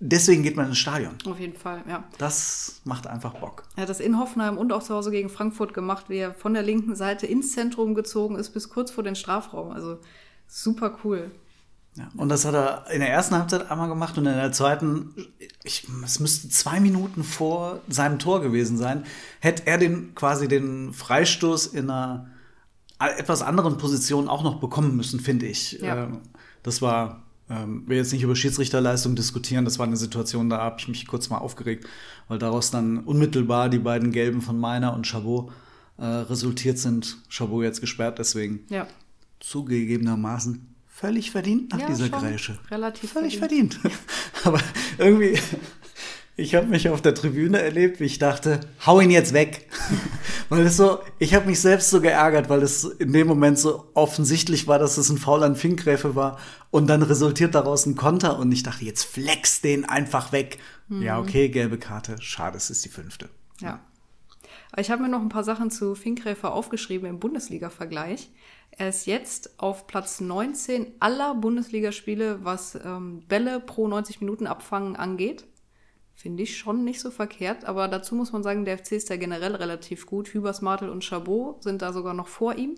deswegen 0.00 0.42
geht 0.42 0.56
man 0.56 0.66
ins 0.66 0.78
Stadion. 0.78 1.14
Auf 1.24 1.38
jeden 1.38 1.56
Fall, 1.56 1.84
ja. 1.88 2.02
Das 2.18 2.80
macht 2.82 3.06
einfach 3.06 3.34
Bock. 3.34 3.62
Er 3.76 3.82
hat 3.82 3.88
das 3.88 4.00
in 4.00 4.18
Hoffenheim 4.18 4.58
und 4.58 4.72
auch 4.72 4.82
zu 4.82 4.94
Hause 4.94 5.12
gegen 5.12 5.28
Frankfurt 5.28 5.72
gemacht, 5.72 6.06
wie 6.08 6.16
er 6.16 6.34
von 6.34 6.54
der 6.54 6.64
linken 6.64 6.96
Seite 6.96 7.28
ins 7.28 7.52
Zentrum 7.52 7.94
gezogen 7.94 8.34
ist 8.34 8.50
bis 8.50 8.68
kurz 8.68 8.90
vor 8.90 9.04
den 9.04 9.14
Strafraum. 9.14 9.70
Also 9.70 9.98
super 10.48 10.98
cool. 11.04 11.30
Ja, 12.00 12.08
und 12.16 12.30
das 12.30 12.44
hat 12.46 12.54
er 12.54 12.86
in 12.90 13.00
der 13.00 13.10
ersten 13.10 13.34
Halbzeit 13.36 13.70
einmal 13.70 13.88
gemacht 13.88 14.16
und 14.16 14.24
in 14.26 14.34
der 14.34 14.52
zweiten, 14.52 15.14
ich, 15.64 15.86
es 16.04 16.18
müsste 16.18 16.48
zwei 16.48 16.80
Minuten 16.80 17.22
vor 17.24 17.80
seinem 17.88 18.18
Tor 18.18 18.40
gewesen 18.40 18.78
sein, 18.78 19.04
hätte 19.40 19.66
er 19.66 19.76
den 19.76 20.14
quasi 20.14 20.48
den 20.48 20.94
Freistoß 20.94 21.66
in 21.66 21.90
einer 21.90 22.28
etwas 22.98 23.42
anderen 23.42 23.76
Position 23.76 24.28
auch 24.28 24.42
noch 24.42 24.60
bekommen 24.60 24.96
müssen, 24.96 25.20
finde 25.20 25.46
ich. 25.46 25.72
Ja. 25.72 26.04
Ähm, 26.04 26.20
Das 26.62 26.80
war, 26.82 27.22
ähm, 27.50 27.84
will 27.86 27.96
jetzt 27.98 28.12
nicht 28.12 28.22
über 28.22 28.36
Schiedsrichterleistung 28.36 29.14
diskutieren, 29.14 29.64
das 29.64 29.78
war 29.78 29.86
eine 29.86 29.96
Situation, 29.96 30.48
da 30.50 30.58
habe 30.58 30.76
ich 30.78 30.88
mich 30.88 31.06
kurz 31.06 31.28
mal 31.30 31.38
aufgeregt, 31.38 31.86
weil 32.28 32.38
daraus 32.38 32.70
dann 32.70 32.98
unmittelbar 33.04 33.68
die 33.68 33.78
beiden 33.78 34.10
Gelben 34.10 34.40
von 34.42 34.58
Meiner 34.58 34.94
und 34.94 35.06
Chabot 35.06 35.50
äh, 35.98 36.04
resultiert 36.04 36.78
sind. 36.78 37.18
Chabot 37.28 37.62
jetzt 37.64 37.80
gesperrt, 37.82 38.18
deswegen 38.18 38.64
Ja. 38.70 38.86
zugegebenermaßen 39.40 40.69
völlig 41.00 41.30
verdient 41.30 41.72
nach 41.72 41.80
Ja, 41.80 41.86
dieser. 41.86 42.08
Grätsche. 42.10 42.58
Relativ 42.70 43.12
völlig 43.12 43.38
verdient. 43.38 43.80
Aber 44.44 44.60
irgendwie, 44.98 45.38
ich 46.36 46.54
habe 46.54 46.66
mich 46.66 46.90
auf 46.90 47.00
der 47.00 47.14
Tribüne 47.14 47.60
erlebt, 47.60 48.00
wie 48.00 48.04
ich 48.04 48.18
dachte, 48.18 48.60
hau 48.84 49.00
ihn 49.00 49.10
jetzt 49.10 49.32
weg. 49.32 49.66
weil 50.50 50.66
es 50.66 50.76
so, 50.76 50.98
ich 51.18 51.34
habe 51.34 51.46
mich 51.46 51.60
selbst 51.60 51.88
so 51.88 52.02
geärgert, 52.02 52.50
weil 52.50 52.62
es 52.62 52.84
in 52.84 53.14
dem 53.14 53.26
Moment 53.28 53.58
so 53.58 53.90
offensichtlich 53.94 54.66
war, 54.66 54.78
dass 54.78 54.98
es 54.98 55.08
ein 55.08 55.16
Foul 55.16 55.42
an 55.42 55.56
Finkgräfe 55.56 56.14
war 56.14 56.38
und 56.70 56.86
dann 56.86 57.02
resultiert 57.02 57.54
daraus 57.54 57.86
ein 57.86 57.96
Konter 57.96 58.38
und 58.38 58.52
ich 58.52 58.62
dachte, 58.62 58.84
jetzt 58.84 59.04
flex 59.04 59.62
den 59.62 59.86
einfach 59.86 60.32
weg. 60.32 60.58
Ja, 60.88 61.20
okay, 61.20 61.48
gelbe 61.48 61.78
Karte. 61.78 62.16
Schade, 62.20 62.56
es 62.56 62.68
ist 62.68 62.84
die 62.84 62.88
fünfte. 62.88 63.28
Ja. 63.60 63.80
Ich 64.76 64.90
habe 64.90 65.02
mir 65.02 65.08
noch 65.08 65.20
ein 65.20 65.28
paar 65.28 65.44
Sachen 65.44 65.70
zu 65.70 65.94
Finkgräfer 65.94 66.52
aufgeschrieben 66.52 67.08
im 67.08 67.20
Bundesliga-Vergleich. 67.20 68.30
Er 68.80 68.88
ist 68.88 69.04
jetzt 69.04 69.60
auf 69.60 69.86
Platz 69.86 70.22
19 70.22 70.94
aller 71.00 71.34
Bundesligaspiele, 71.34 72.46
was 72.46 72.76
ähm, 72.82 73.22
Bälle 73.28 73.60
pro 73.60 73.86
90 73.86 74.22
Minuten 74.22 74.46
abfangen 74.46 74.96
angeht. 74.96 75.44
Finde 76.14 76.44
ich 76.44 76.56
schon 76.56 76.82
nicht 76.82 76.98
so 76.98 77.10
verkehrt, 77.10 77.66
aber 77.66 77.88
dazu 77.88 78.14
muss 78.14 78.32
man 78.32 78.42
sagen, 78.42 78.64
der 78.64 78.78
FC 78.78 78.92
ist 78.92 79.10
ja 79.10 79.16
generell 79.16 79.54
relativ 79.54 80.06
gut. 80.06 80.28
Hübers, 80.28 80.62
Martel 80.62 80.88
und 80.88 81.04
Chabot 81.04 81.62
sind 81.62 81.82
da 81.82 81.92
sogar 81.92 82.14
noch 82.14 82.26
vor 82.26 82.54
ihm. 82.54 82.74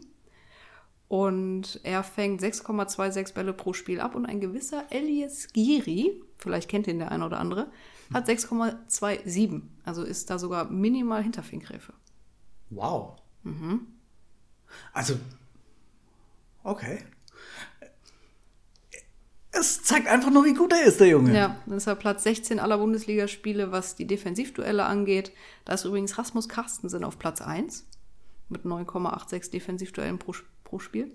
Und 1.07 1.79
er 1.85 2.03
fängt 2.03 2.43
6,26 2.43 3.35
Bälle 3.35 3.53
pro 3.53 3.73
Spiel 3.73 4.01
ab 4.01 4.17
und 4.17 4.27
ein 4.27 4.41
gewisser 4.41 4.83
Elias 4.91 5.53
Giri, 5.53 6.21
vielleicht 6.37 6.69
kennt 6.69 6.89
ihn 6.89 6.99
der 6.99 7.13
eine 7.13 7.25
oder 7.25 7.39
andere, 7.39 7.71
hat 8.13 8.29
6,27. 8.29 9.63
Also 9.85 10.03
ist 10.03 10.31
da 10.31 10.41
sogar 10.41 10.69
minimal 10.69 11.23
hinter 11.23 11.45
Finkgräfe. 11.45 11.93
Wow. 12.71 13.19
Also, 14.93 15.15
okay. 16.65 16.99
Es 19.55 19.83
zeigt 19.83 20.09
einfach 20.09 20.31
nur, 20.31 20.45
wie 20.47 20.55
gut 20.55 20.73
er 20.73 20.85
ist, 20.85 20.99
der 21.01 21.09
Junge. 21.09 21.37
Ja, 21.37 21.61
dann 21.67 21.77
ist 21.77 21.87
er 21.87 21.95
Platz 21.95 22.23
16 22.23 22.59
aller 22.59 22.79
Bundesligaspiele, 22.79 23.71
was 23.71 23.95
die 23.95 24.07
Defensivduelle 24.07 24.85
angeht. 24.85 25.33
Da 25.67 25.75
ist 25.75 25.85
übrigens 25.85 26.17
Rasmus 26.17 26.49
Carstensen 26.49 27.05
auf 27.05 27.19
Platz 27.19 27.43
1 27.43 27.87
mit 28.49 28.65
9,86 28.65 29.51
Defensivduellen 29.51 30.19
pro, 30.19 30.35
pro 30.65 30.79
Spiel. 30.79 31.13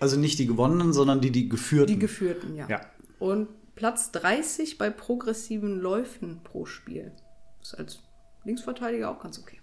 Also 0.00 0.18
nicht 0.18 0.38
die 0.38 0.46
gewonnenen, 0.46 0.92
sondern 0.92 1.20
die, 1.20 1.30
die 1.30 1.48
geführten. 1.48 1.92
Die 1.92 1.98
geführten, 1.98 2.56
ja. 2.56 2.68
Ja. 2.68 2.80
Und 3.18 3.48
Platz 3.76 4.10
30 4.10 4.78
bei 4.78 4.90
progressiven 4.90 5.78
Läufen 5.80 6.40
pro 6.42 6.66
Spiel. 6.66 7.12
Ist 7.62 7.74
als 7.74 8.00
Linksverteidiger 8.44 9.10
auch 9.10 9.20
ganz 9.22 9.38
okay. 9.38 9.60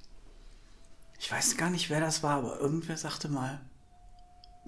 Ich 1.19 1.31
weiß 1.31 1.57
gar 1.57 1.69
nicht, 1.69 1.89
wer 1.89 1.99
das 1.99 2.23
war, 2.23 2.37
aber 2.37 2.59
irgendwer 2.59 2.97
sagte 2.97 3.29
mal, 3.29 3.61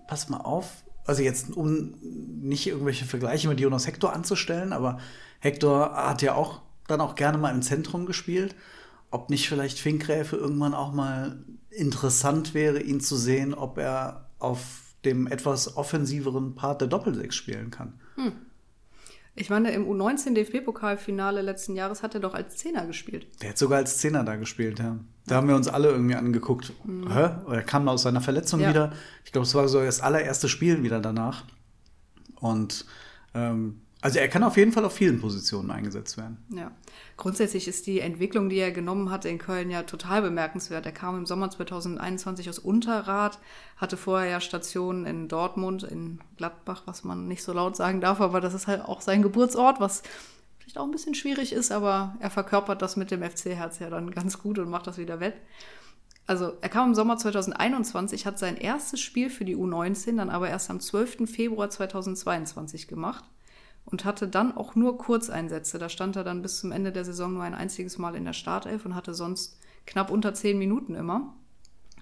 pass 0.07 0.29
mal 0.29 0.41
auf. 0.41 0.83
Also 1.05 1.21
jetzt, 1.21 1.55
um 1.55 1.93
nicht 2.01 2.67
irgendwelche 2.67 3.05
Vergleiche 3.05 3.47
mit 3.47 3.59
Jonas 3.59 3.85
Hector 3.85 4.13
anzustellen, 4.13 4.73
aber 4.73 4.99
Hector 5.39 5.95
hat 5.95 6.21
ja 6.21 6.33
auch 6.33 6.61
dann 6.87 7.01
auch 7.01 7.15
gerne 7.15 7.37
mal 7.37 7.53
im 7.53 7.61
Zentrum 7.61 8.05
gespielt. 8.05 8.55
Ob 9.11 9.29
nicht 9.29 9.47
vielleicht 9.47 9.79
Finkgräfe 9.79 10.35
irgendwann 10.35 10.73
auch 10.73 10.91
mal 10.91 11.43
interessant 11.69 12.53
wäre, 12.53 12.81
ihn 12.81 13.01
zu 13.01 13.15
sehen, 13.15 13.53
ob 13.53 13.77
er 13.77 14.29
auf 14.39 14.81
dem 15.05 15.27
etwas 15.27 15.77
offensiveren 15.77 16.55
Part 16.55 16.81
der 16.81 16.87
Doppelsechs 16.87 17.35
spielen 17.35 17.69
kann. 17.71 17.99
Ich 19.37 19.49
meine, 19.49 19.71
im 19.71 19.85
U19 19.85 20.33
DFB-Pokalfinale 20.33 21.41
letzten 21.41 21.75
Jahres 21.75 22.03
hat 22.03 22.13
er 22.13 22.21
doch 22.21 22.33
als 22.33 22.55
Zehner 22.55 22.85
gespielt. 22.87 23.27
Der 23.41 23.49
hat 23.49 23.57
sogar 23.57 23.79
als 23.79 23.97
Zehner 23.97 24.23
da 24.23 24.37
gespielt, 24.37 24.79
ja. 24.79 24.97
Da 25.27 25.35
haben 25.35 25.47
wir 25.49 25.55
uns 25.55 25.67
alle 25.67 25.89
irgendwie 25.89 26.15
angeguckt. 26.15 26.71
Hä? 26.85 27.29
Er 27.49 27.63
kam 27.63 27.87
aus 27.89 28.03
seiner 28.03 28.21
Verletzung 28.21 28.61
Ja. 28.61 28.69
wieder. 28.69 28.93
Ich 29.25 29.31
glaube, 29.33 29.45
es 29.45 29.53
war 29.53 29.67
so 29.67 29.83
das 29.83 29.99
allererste 29.99 30.47
Spiel 30.47 30.83
wieder 30.83 31.01
danach. 31.01 31.43
Und 32.39 32.85
ähm, 33.33 33.81
also 34.05 34.19
er 34.19 34.27
kann 34.27 34.43
auf 34.43 34.55
jeden 34.55 34.71
Fall 34.71 34.85
auf 34.85 34.93
vielen 34.93 35.19
Positionen 35.19 35.71
eingesetzt 35.71 36.15
werden. 36.15 36.37
Ja. 36.49 36.69
Grundsätzlich 37.17 37.67
ist 37.67 37.87
die 37.87 38.01
Entwicklung, 38.01 38.49
die 38.49 38.57
er 38.57 38.69
genommen 38.69 39.09
hat 39.09 39.25
in 39.25 39.39
Köln, 39.39 39.71
ja 39.71 39.81
total 39.81 40.21
bemerkenswert. 40.21 40.85
Er 40.85 40.91
kam 40.91 41.17
im 41.17 41.25
Sommer 41.25 41.49
2021 41.49 42.47
aus 42.47 42.59
Unterrad, 42.59 43.39
hatte 43.77 43.97
vorher 43.97 44.29
ja 44.29 44.41
Stationen 44.41 45.07
in 45.07 45.27
Dortmund, 45.27 45.81
in 45.81 46.19
Gladbach, 46.37 46.83
was 46.85 47.03
man 47.03 47.27
nicht 47.27 47.41
so 47.41 47.51
laut 47.51 47.75
sagen 47.75 47.99
darf, 47.99 48.21
aber 48.21 48.41
das 48.41 48.53
ist 48.53 48.67
halt 48.67 48.85
auch 48.85 49.01
sein 49.01 49.23
Geburtsort, 49.23 49.79
was 49.79 50.03
vielleicht 50.59 50.77
auch 50.77 50.83
ein 50.83 50.91
bisschen 50.91 51.15
schwierig 51.15 51.51
ist, 51.51 51.71
aber 51.71 52.15
er 52.19 52.29
verkörpert 52.29 52.83
das 52.83 52.97
mit 52.97 53.09
dem 53.09 53.23
FC-Herz 53.23 53.79
ja 53.79 53.89
dann 53.89 54.11
ganz 54.11 54.37
gut 54.37 54.59
und 54.59 54.69
macht 54.69 54.85
das 54.85 54.99
wieder 54.99 55.19
wett. 55.19 55.33
Also 56.27 56.53
er 56.61 56.69
kam 56.69 56.89
im 56.89 56.95
Sommer 56.95 57.17
2021, 57.17 58.27
hat 58.27 58.37
sein 58.37 58.55
erstes 58.55 58.99
Spiel 58.99 59.31
für 59.31 59.45
die 59.45 59.57
U19 59.57 60.17
dann 60.17 60.29
aber 60.29 60.47
erst 60.47 60.69
am 60.69 60.79
12. 60.79 61.27
Februar 61.27 61.71
2022 61.71 62.87
gemacht 62.87 63.23
und 63.85 64.05
hatte 64.05 64.27
dann 64.27 64.55
auch 64.55 64.75
nur 64.75 64.97
Kurzeinsätze. 64.97 65.77
Da 65.77 65.89
stand 65.89 66.15
er 66.15 66.23
dann 66.23 66.41
bis 66.41 66.59
zum 66.59 66.71
Ende 66.71 66.91
der 66.91 67.05
Saison 67.05 67.33
nur 67.33 67.43
ein 67.43 67.53
einziges 67.53 67.97
Mal 67.97 68.15
in 68.15 68.25
der 68.25 68.33
Startelf 68.33 68.85
und 68.85 68.95
hatte 68.95 69.13
sonst 69.13 69.59
knapp 69.85 70.09
unter 70.09 70.33
zehn 70.33 70.57
Minuten 70.57 70.95
immer. 70.95 71.35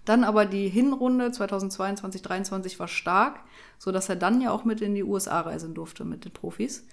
Dann 0.06 0.24
aber 0.24 0.46
die 0.46 0.68
Hinrunde 0.68 1.28
2022-23 1.28 2.80
war 2.80 2.88
stark, 2.88 3.40
so 3.78 3.92
dass 3.92 4.10
er 4.10 4.16
dann 4.16 4.42
ja 4.42 4.52
auch 4.52 4.66
mit 4.66 4.82
in 4.82 4.96
die 4.96 5.04
USA 5.04 5.42
reisen 5.42 5.74
durfte 5.74 6.04
mit 6.04 6.26
den 6.26 6.34
Profis. 6.34 6.86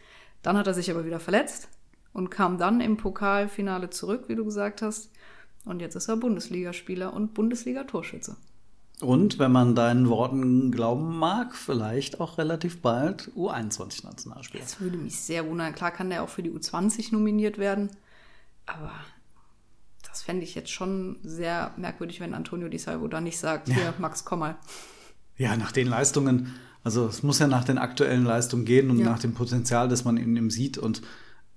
Dann 0.43 0.57
hat 0.57 0.67
er 0.67 0.75
sich 0.75 0.91
aber 0.91 1.05
wieder 1.05 1.21
verletzt 1.21 1.69
und 2.13 2.31
kam 2.31 2.59
dann 2.59 2.81
im 2.81 2.97
Pokalfinale 2.97 3.91
zurück, 3.91 4.25
wie 4.29 4.37
du 4.37 4.45
gesagt 4.45 4.83
hast. 4.83 5.11
Und 5.65 5.81
jetzt 5.81 5.97
ist 5.97 6.09
er 6.09 6.17
Bundesligaspieler 6.17 7.13
und 7.13 7.35
Bundesliga-Torschütze. 7.35 8.37
Und 9.03 9.39
wenn 9.39 9.51
man 9.53 9.75
deinen 9.75 10.09
Worten 10.09 10.71
glauben 10.71 11.19
mag, 11.19 11.55
vielleicht 11.55 12.21
auch 12.21 12.37
relativ 12.39 12.83
bald 12.83 13.31
U21-Nationalspieler. 13.37 14.63
Das 14.63 14.81
würde 14.81 14.97
mich 14.99 15.19
sehr 15.21 15.47
wundern. 15.49 15.75
Klar 15.75 15.91
kann 15.91 16.11
der 16.11 16.23
auch 16.23 16.29
für 16.29 16.43
die 16.43 16.51
U20 16.51 17.13
nominiert 17.13 17.59
werden, 17.59 17.91
aber 18.67 18.93
das 20.09 20.23
fände 20.23 20.43
ich 20.45 20.55
jetzt 20.55 20.71
schon 20.71 21.17
sehr 21.23 21.73
merkwürdig, 21.77 22.21
wenn 22.21 22.35
Antonio 22.35 22.69
Di 22.69 22.79
Salvo 22.79 23.09
da 23.09 23.21
nicht 23.21 23.39
sagt, 23.39 23.69
hier, 23.69 23.95
Max, 23.99 24.25
komm 24.25 24.41
mal. 24.41 24.57
Ja, 25.37 25.57
nach 25.57 25.73
den 25.73 25.87
Leistungen, 25.87 26.55
also 26.85 27.07
es 27.07 27.23
muss 27.23 27.39
ja 27.39 27.47
nach 27.47 27.65
den 27.65 27.79
aktuellen 27.79 28.25
Leistungen 28.25 28.65
gehen 28.65 28.91
und 28.91 28.99
Ja. 28.99 29.07
nach 29.07 29.19
dem 29.19 29.35
Potenzial, 29.35 29.89
das 29.89 30.05
man 30.05 30.17
in 30.17 30.37
ihm 30.37 30.51
sieht. 30.51 30.77
Und 30.79 31.03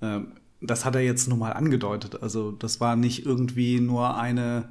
ähm, 0.01 0.33
das 0.61 0.85
hat 0.85 0.95
er 0.95 1.01
jetzt 1.01 1.27
nur 1.27 1.37
mal 1.37 1.51
angedeutet. 1.53 2.21
Also 2.23 2.51
das 2.51 2.79
war 2.79 2.95
nicht 2.95 3.25
irgendwie 3.25 3.79
nur 3.81 4.15
eine 4.17 4.69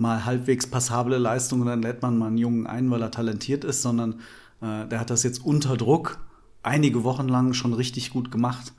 mal 0.00 0.24
halbwegs 0.24 0.66
passable 0.66 1.18
Leistung 1.18 1.60
und 1.60 1.66
dann 1.66 1.82
lädt 1.82 2.00
man 2.00 2.18
mal 2.18 2.28
einen 2.28 2.38
Jungen 2.38 2.66
ein, 2.66 2.90
weil 2.90 3.02
er 3.02 3.10
talentiert 3.10 3.64
ist, 3.64 3.82
sondern 3.82 4.20
äh, 4.62 4.86
der 4.86 4.98
hat 4.98 5.10
das 5.10 5.22
jetzt 5.22 5.44
unter 5.44 5.76
Druck 5.76 6.18
einige 6.62 7.04
Wochen 7.04 7.28
lang 7.28 7.52
schon 7.52 7.74
richtig 7.74 8.10
gut 8.10 8.30
gemacht. 8.30 8.72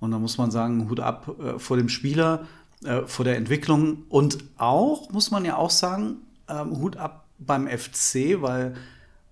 Und 0.00 0.10
da 0.10 0.18
muss 0.18 0.38
man 0.38 0.50
sagen, 0.50 0.88
Hut 0.88 1.00
ab 1.00 1.36
äh, 1.38 1.58
vor 1.58 1.76
dem 1.76 1.90
Spieler, 1.90 2.46
äh, 2.82 3.02
vor 3.02 3.26
der 3.26 3.36
Entwicklung 3.36 4.04
und 4.08 4.38
auch, 4.56 5.10
muss 5.10 5.30
man 5.30 5.44
ja 5.44 5.56
auch 5.56 5.70
sagen, 5.70 6.16
ähm, 6.48 6.78
Hut 6.78 6.96
ab 6.96 7.26
beim 7.38 7.68
FC, 7.68 8.40
weil 8.40 8.74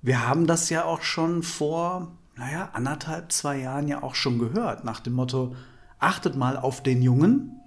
wir 0.02 0.28
haben 0.28 0.46
das 0.46 0.68
ja 0.68 0.84
auch 0.84 1.00
schon 1.00 1.42
vor, 1.42 2.12
naja, 2.36 2.68
anderthalb, 2.74 3.32
zwei 3.32 3.58
Jahren 3.58 3.88
ja 3.88 4.02
auch 4.02 4.16
schon 4.16 4.38
gehört, 4.38 4.84
nach 4.84 5.00
dem 5.00 5.14
Motto, 5.14 5.56
achtet 5.98 6.36
mal 6.36 6.58
auf 6.58 6.82
den 6.82 7.00
Jungen. 7.00 7.58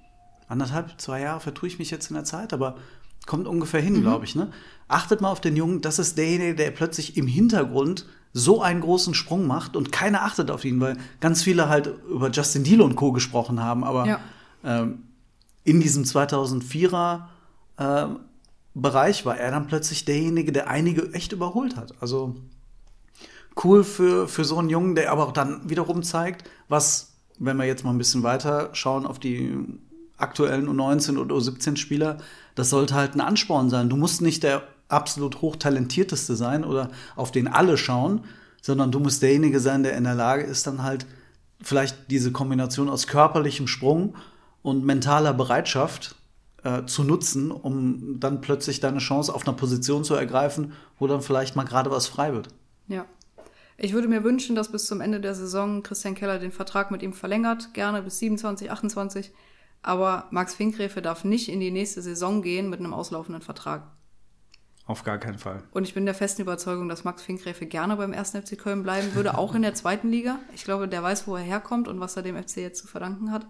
Anderthalb, 0.47 1.01
zwei 1.01 1.21
Jahre 1.21 1.39
vertue 1.39 1.67
ich 1.67 1.79
mich 1.79 1.89
jetzt 1.89 2.11
in 2.11 2.15
der 2.15 2.25
Zeit, 2.25 2.53
aber 2.53 2.75
kommt 3.25 3.47
ungefähr 3.47 3.81
hin, 3.81 4.01
glaube 4.01 4.25
ich. 4.25 4.35
Ne? 4.35 4.51
Achtet 4.87 5.21
mal 5.21 5.31
auf 5.31 5.41
den 5.41 5.55
Jungen, 5.55 5.81
das 5.81 5.99
ist 5.99 6.17
derjenige, 6.17 6.55
der 6.55 6.71
plötzlich 6.71 7.17
im 7.17 7.27
Hintergrund 7.27 8.05
so 8.33 8.61
einen 8.61 8.81
großen 8.81 9.13
Sprung 9.13 9.47
macht 9.47 9.75
und 9.75 9.91
keiner 9.91 10.23
achtet 10.23 10.51
auf 10.51 10.65
ihn, 10.65 10.79
weil 10.81 10.97
ganz 11.21 11.41
viele 11.41 11.69
halt 11.69 11.93
über 12.09 12.29
Justin 12.29 12.63
Deal 12.63 12.81
und 12.81 12.95
Co. 12.95 13.11
gesprochen 13.11 13.61
haben, 13.61 13.83
aber 13.83 14.05
Ja. 14.05 14.19
ähm, 14.63 15.03
in 15.63 15.79
diesem 15.79 16.03
2004er 16.03 17.21
ähm, 17.79 18.19
Bereich 18.73 19.25
war 19.25 19.37
er 19.37 19.51
dann 19.51 19.67
plötzlich 19.67 20.03
derjenige, 20.03 20.51
der 20.51 20.69
einige 20.69 21.13
echt 21.13 21.31
überholt 21.31 21.77
hat. 21.77 21.93
Also 22.01 22.35
cool 23.63 23.85
für, 23.85 24.27
für 24.27 24.43
so 24.43 24.57
einen 24.57 24.69
Jungen, 24.69 24.95
der 24.95 25.11
aber 25.13 25.25
auch 25.25 25.31
dann 25.31 25.69
wiederum 25.69 26.03
zeigt, 26.03 26.49
was, 26.67 27.13
wenn 27.39 27.55
wir 27.57 27.63
jetzt 27.65 27.85
mal 27.85 27.91
ein 27.91 27.97
bisschen 27.97 28.21
weiter 28.23 28.69
schauen 28.73 29.05
auf 29.05 29.17
die 29.17 29.57
aktuellen 30.17 30.67
U19 30.67 31.17
und 31.17 31.31
U17-Spieler, 31.31 32.17
das 32.55 32.69
sollte 32.69 32.95
halt 32.95 33.15
ein 33.15 33.21
Ansporn 33.21 33.69
sein. 33.69 33.89
Du 33.89 33.97
musst 33.97 34.21
nicht 34.21 34.43
der 34.43 34.63
absolut 34.87 35.41
hochtalentierteste 35.41 36.35
sein 36.35 36.63
oder 36.63 36.91
auf 37.15 37.31
den 37.31 37.47
alle 37.47 37.77
schauen, 37.77 38.23
sondern 38.61 38.91
du 38.91 38.99
musst 38.99 39.21
derjenige 39.21 39.59
sein, 39.59 39.83
der 39.83 39.97
in 39.97 40.03
der 40.03 40.15
Lage 40.15 40.43
ist, 40.43 40.67
dann 40.67 40.83
halt 40.83 41.05
vielleicht 41.61 42.09
diese 42.09 42.31
Kombination 42.31 42.89
aus 42.89 43.07
körperlichem 43.07 43.67
Sprung 43.67 44.15
und 44.61 44.85
mentaler 44.85 45.33
Bereitschaft 45.33 46.15
äh, 46.63 46.85
zu 46.85 47.03
nutzen, 47.03 47.51
um 47.51 48.19
dann 48.19 48.41
plötzlich 48.41 48.79
deine 48.79 48.99
Chance 48.99 49.33
auf 49.33 49.47
einer 49.47 49.55
Position 49.55 50.03
zu 50.03 50.15
ergreifen, 50.15 50.73
wo 50.97 51.07
dann 51.07 51.21
vielleicht 51.21 51.55
mal 51.55 51.63
gerade 51.63 51.91
was 51.91 52.07
frei 52.07 52.33
wird. 52.33 52.49
Ja. 52.87 53.05
Ich 53.77 53.93
würde 53.93 54.07
mir 54.07 54.23
wünschen, 54.23 54.55
dass 54.55 54.71
bis 54.71 54.85
zum 54.85 55.01
Ende 55.01 55.19
der 55.19 55.35
Saison 55.35 55.83
Christian 55.83 56.15
Keller 56.15 56.39
den 56.39 56.53
Vertrag 56.53 56.91
mit 56.91 57.03
ihm 57.03 57.13
verlängert, 57.13 57.73
gerne 57.73 58.01
bis 58.01 58.19
27, 58.19 58.71
28. 58.71 59.31
Aber 59.85 60.25
Max 60.31 60.55
Finkgräfe 60.55 60.99
darf 60.99 61.23
nicht 61.23 61.47
in 61.47 61.59
die 61.59 61.69
nächste 61.69 62.01
Saison 62.01 62.41
gehen 62.41 62.71
mit 62.71 62.79
einem 62.79 62.91
auslaufenden 62.91 63.43
Vertrag. 63.43 63.83
Auf 64.87 65.03
gar 65.03 65.19
keinen 65.19 65.37
Fall. 65.37 65.61
Und 65.73 65.83
ich 65.83 65.93
bin 65.93 66.05
der 66.05 66.15
festen 66.15 66.41
Überzeugung, 66.41 66.89
dass 66.89 67.03
Max 67.03 67.21
Finkgräfe 67.21 67.67
gerne 67.67 67.95
beim 67.95 68.11
1. 68.11 68.31
FC 68.31 68.57
Köln 68.57 68.81
bleiben 68.81 69.13
würde, 69.13 69.37
auch 69.37 69.53
in 69.53 69.61
der 69.61 69.75
zweiten 69.75 70.09
Liga. 70.09 70.39
Ich 70.55 70.63
glaube, 70.63 70.87
der 70.87 71.03
weiß, 71.03 71.27
wo 71.27 71.35
er 71.35 71.43
herkommt 71.43 71.87
und 71.87 71.99
was 71.99 72.17
er 72.17 72.23
dem 72.23 72.35
FC 72.35 72.57
jetzt 72.57 72.79
zu 72.79 72.87
verdanken 72.87 73.31
hat. 73.31 73.45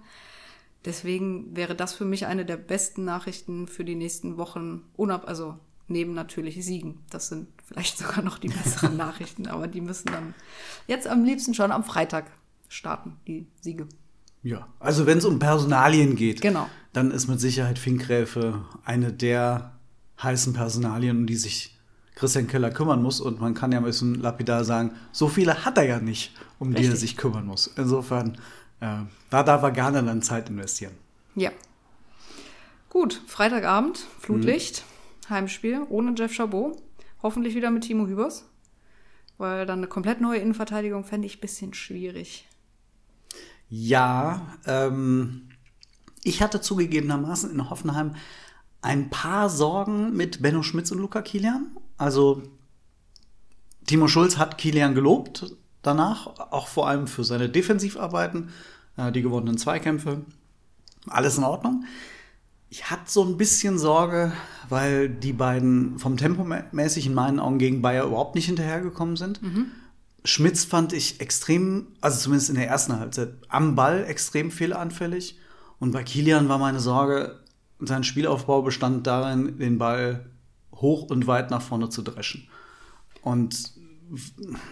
Deswegen 0.83 1.55
wäre 1.55 1.73
das 1.73 1.93
für 1.93 2.03
mich 2.03 2.25
eine 2.25 2.45
der 2.45 2.57
besten 2.57 3.05
Nachrichten 3.05 3.69
für 3.69 3.85
die 3.85 3.95
nächsten 3.95 4.35
Wochen, 4.35 4.83
unab 4.97 5.29
also 5.29 5.57
neben 5.87 6.13
natürlich 6.13 6.63
Siegen. 6.65 6.99
Das 7.09 7.29
sind 7.29 7.47
vielleicht 7.63 7.97
sogar 7.97 8.23
noch 8.23 8.39
die 8.39 8.49
besseren 8.49 8.97
Nachrichten, 8.97 9.47
aber 9.47 9.67
die 9.67 9.81
müssen 9.81 10.11
dann 10.11 10.33
jetzt 10.85 11.07
am 11.07 11.23
liebsten 11.23 11.53
schon 11.53 11.71
am 11.71 11.85
Freitag 11.85 12.29
starten, 12.67 13.15
die 13.25 13.47
Siege. 13.61 13.87
Ja, 14.45 14.67
also 14.79 15.07
wenn 15.07 15.17
es 15.17 15.25
um 15.25 15.39
Personalien 15.39 16.15
geht, 16.15 16.39
Genau. 16.39 16.69
dann 16.93 17.09
ist 17.09 17.27
mit 17.27 17.39
Sicherheit 17.39 17.79
Finkgräfe 17.79 18.63
eine 18.85 19.11
der 19.11 19.73
heißen 20.21 20.53
Personalien, 20.53 21.17
um 21.17 21.25
die 21.25 21.35
sich 21.35 21.75
Christian 22.13 22.45
Keller 22.45 22.69
kümmern 22.69 23.01
muss. 23.01 23.19
Und 23.19 23.41
man 23.41 23.55
kann 23.55 23.71
ja 23.71 23.79
ein 23.79 23.83
bisschen 23.83 24.13
lapidar 24.13 24.63
sagen, 24.63 24.91
so 25.11 25.27
viele 25.27 25.65
hat 25.65 25.79
er 25.79 25.85
ja 25.87 25.99
nicht, 25.99 26.31
um 26.59 26.69
die 26.69 26.75
er 26.77 26.81
Richtig. 26.83 26.99
sich 26.99 27.17
kümmern 27.17 27.47
muss. 27.47 27.73
Insofern, 27.75 28.37
äh, 28.81 28.99
da 29.31 29.41
darf 29.41 29.63
er 29.63 29.71
gerne 29.71 30.03
dann 30.03 30.21
Zeit 30.21 30.47
investieren. 30.47 30.93
Ja. 31.33 31.49
Gut, 32.89 33.21
Freitagabend, 33.25 33.97
Flutlicht, 34.19 34.83
Heimspiel 35.27 35.81
ohne 35.89 36.13
Jeff 36.15 36.33
Chabot. 36.33 36.77
Hoffentlich 37.23 37.55
wieder 37.55 37.71
mit 37.71 37.83
Timo 37.83 38.05
Hübers. 38.05 38.45
Weil 39.39 39.65
dann 39.65 39.79
eine 39.79 39.87
komplett 39.87 40.21
neue 40.21 40.37
Innenverteidigung 40.37 41.03
fände 41.03 41.25
ich 41.25 41.37
ein 41.37 41.41
bisschen 41.41 41.73
schwierig. 41.73 42.47
Ja, 43.69 44.41
ähm, 44.65 45.49
ich 46.23 46.41
hatte 46.41 46.61
zugegebenermaßen 46.61 47.51
in 47.51 47.69
Hoffenheim 47.69 48.15
ein 48.81 49.09
paar 49.09 49.49
Sorgen 49.49 50.15
mit 50.15 50.41
Benno 50.41 50.61
Schmitz 50.61 50.91
und 50.91 50.99
Luca 50.99 51.21
Kilian. 51.21 51.71
Also 51.97 52.43
Timo 53.87 54.07
Schulz 54.07 54.37
hat 54.37 54.57
Kilian 54.57 54.95
gelobt 54.95 55.55
danach, 55.81 56.27
auch 56.51 56.67
vor 56.67 56.87
allem 56.87 57.07
für 57.07 57.23
seine 57.23 57.49
Defensivarbeiten, 57.49 58.49
äh, 58.97 59.11
die 59.11 59.21
gewonnenen 59.21 59.57
Zweikämpfe. 59.57 60.21
Alles 61.07 61.37
in 61.37 61.43
Ordnung. 61.43 61.85
Ich 62.69 62.89
hatte 62.89 63.03
so 63.05 63.23
ein 63.23 63.37
bisschen 63.37 63.77
Sorge, 63.77 64.33
weil 64.69 65.09
die 65.09 65.33
beiden 65.33 65.99
vom 65.99 66.17
Tempo 66.17 66.45
mäßig 66.71 67.05
in 67.05 67.13
meinen 67.13 67.39
Augen 67.39 67.59
gegen 67.59 67.81
Bayer 67.81 68.05
überhaupt 68.05 68.35
nicht 68.35 68.47
hinterhergekommen 68.47 69.15
sind. 69.15 69.41
Mhm. 69.41 69.67
Schmitz 70.25 70.65
fand 70.65 70.91
ich 70.91 71.21
extrem, 71.21 71.87
also 72.01 72.19
zumindest 72.19 72.49
in 72.49 72.55
der 72.55 72.67
ersten 72.67 72.99
Halbzeit, 72.99 73.33
am 73.47 73.75
Ball 73.75 74.03
extrem 74.05 74.51
fehleranfällig. 74.51 75.39
Und 75.79 75.91
bei 75.91 76.03
Kilian 76.03 76.49
war 76.49 76.57
meine 76.57 76.79
Sorge, 76.79 77.39
sein 77.79 78.03
Spielaufbau 78.03 78.61
bestand 78.61 79.05
darin, 79.05 79.59
den 79.59 79.77
Ball 79.77 80.29
hoch 80.73 81.09
und 81.09 81.27
weit 81.27 81.51
nach 81.51 81.61
vorne 81.61 81.89
zu 81.89 82.01
dreschen. 82.01 82.47
Und 83.21 83.73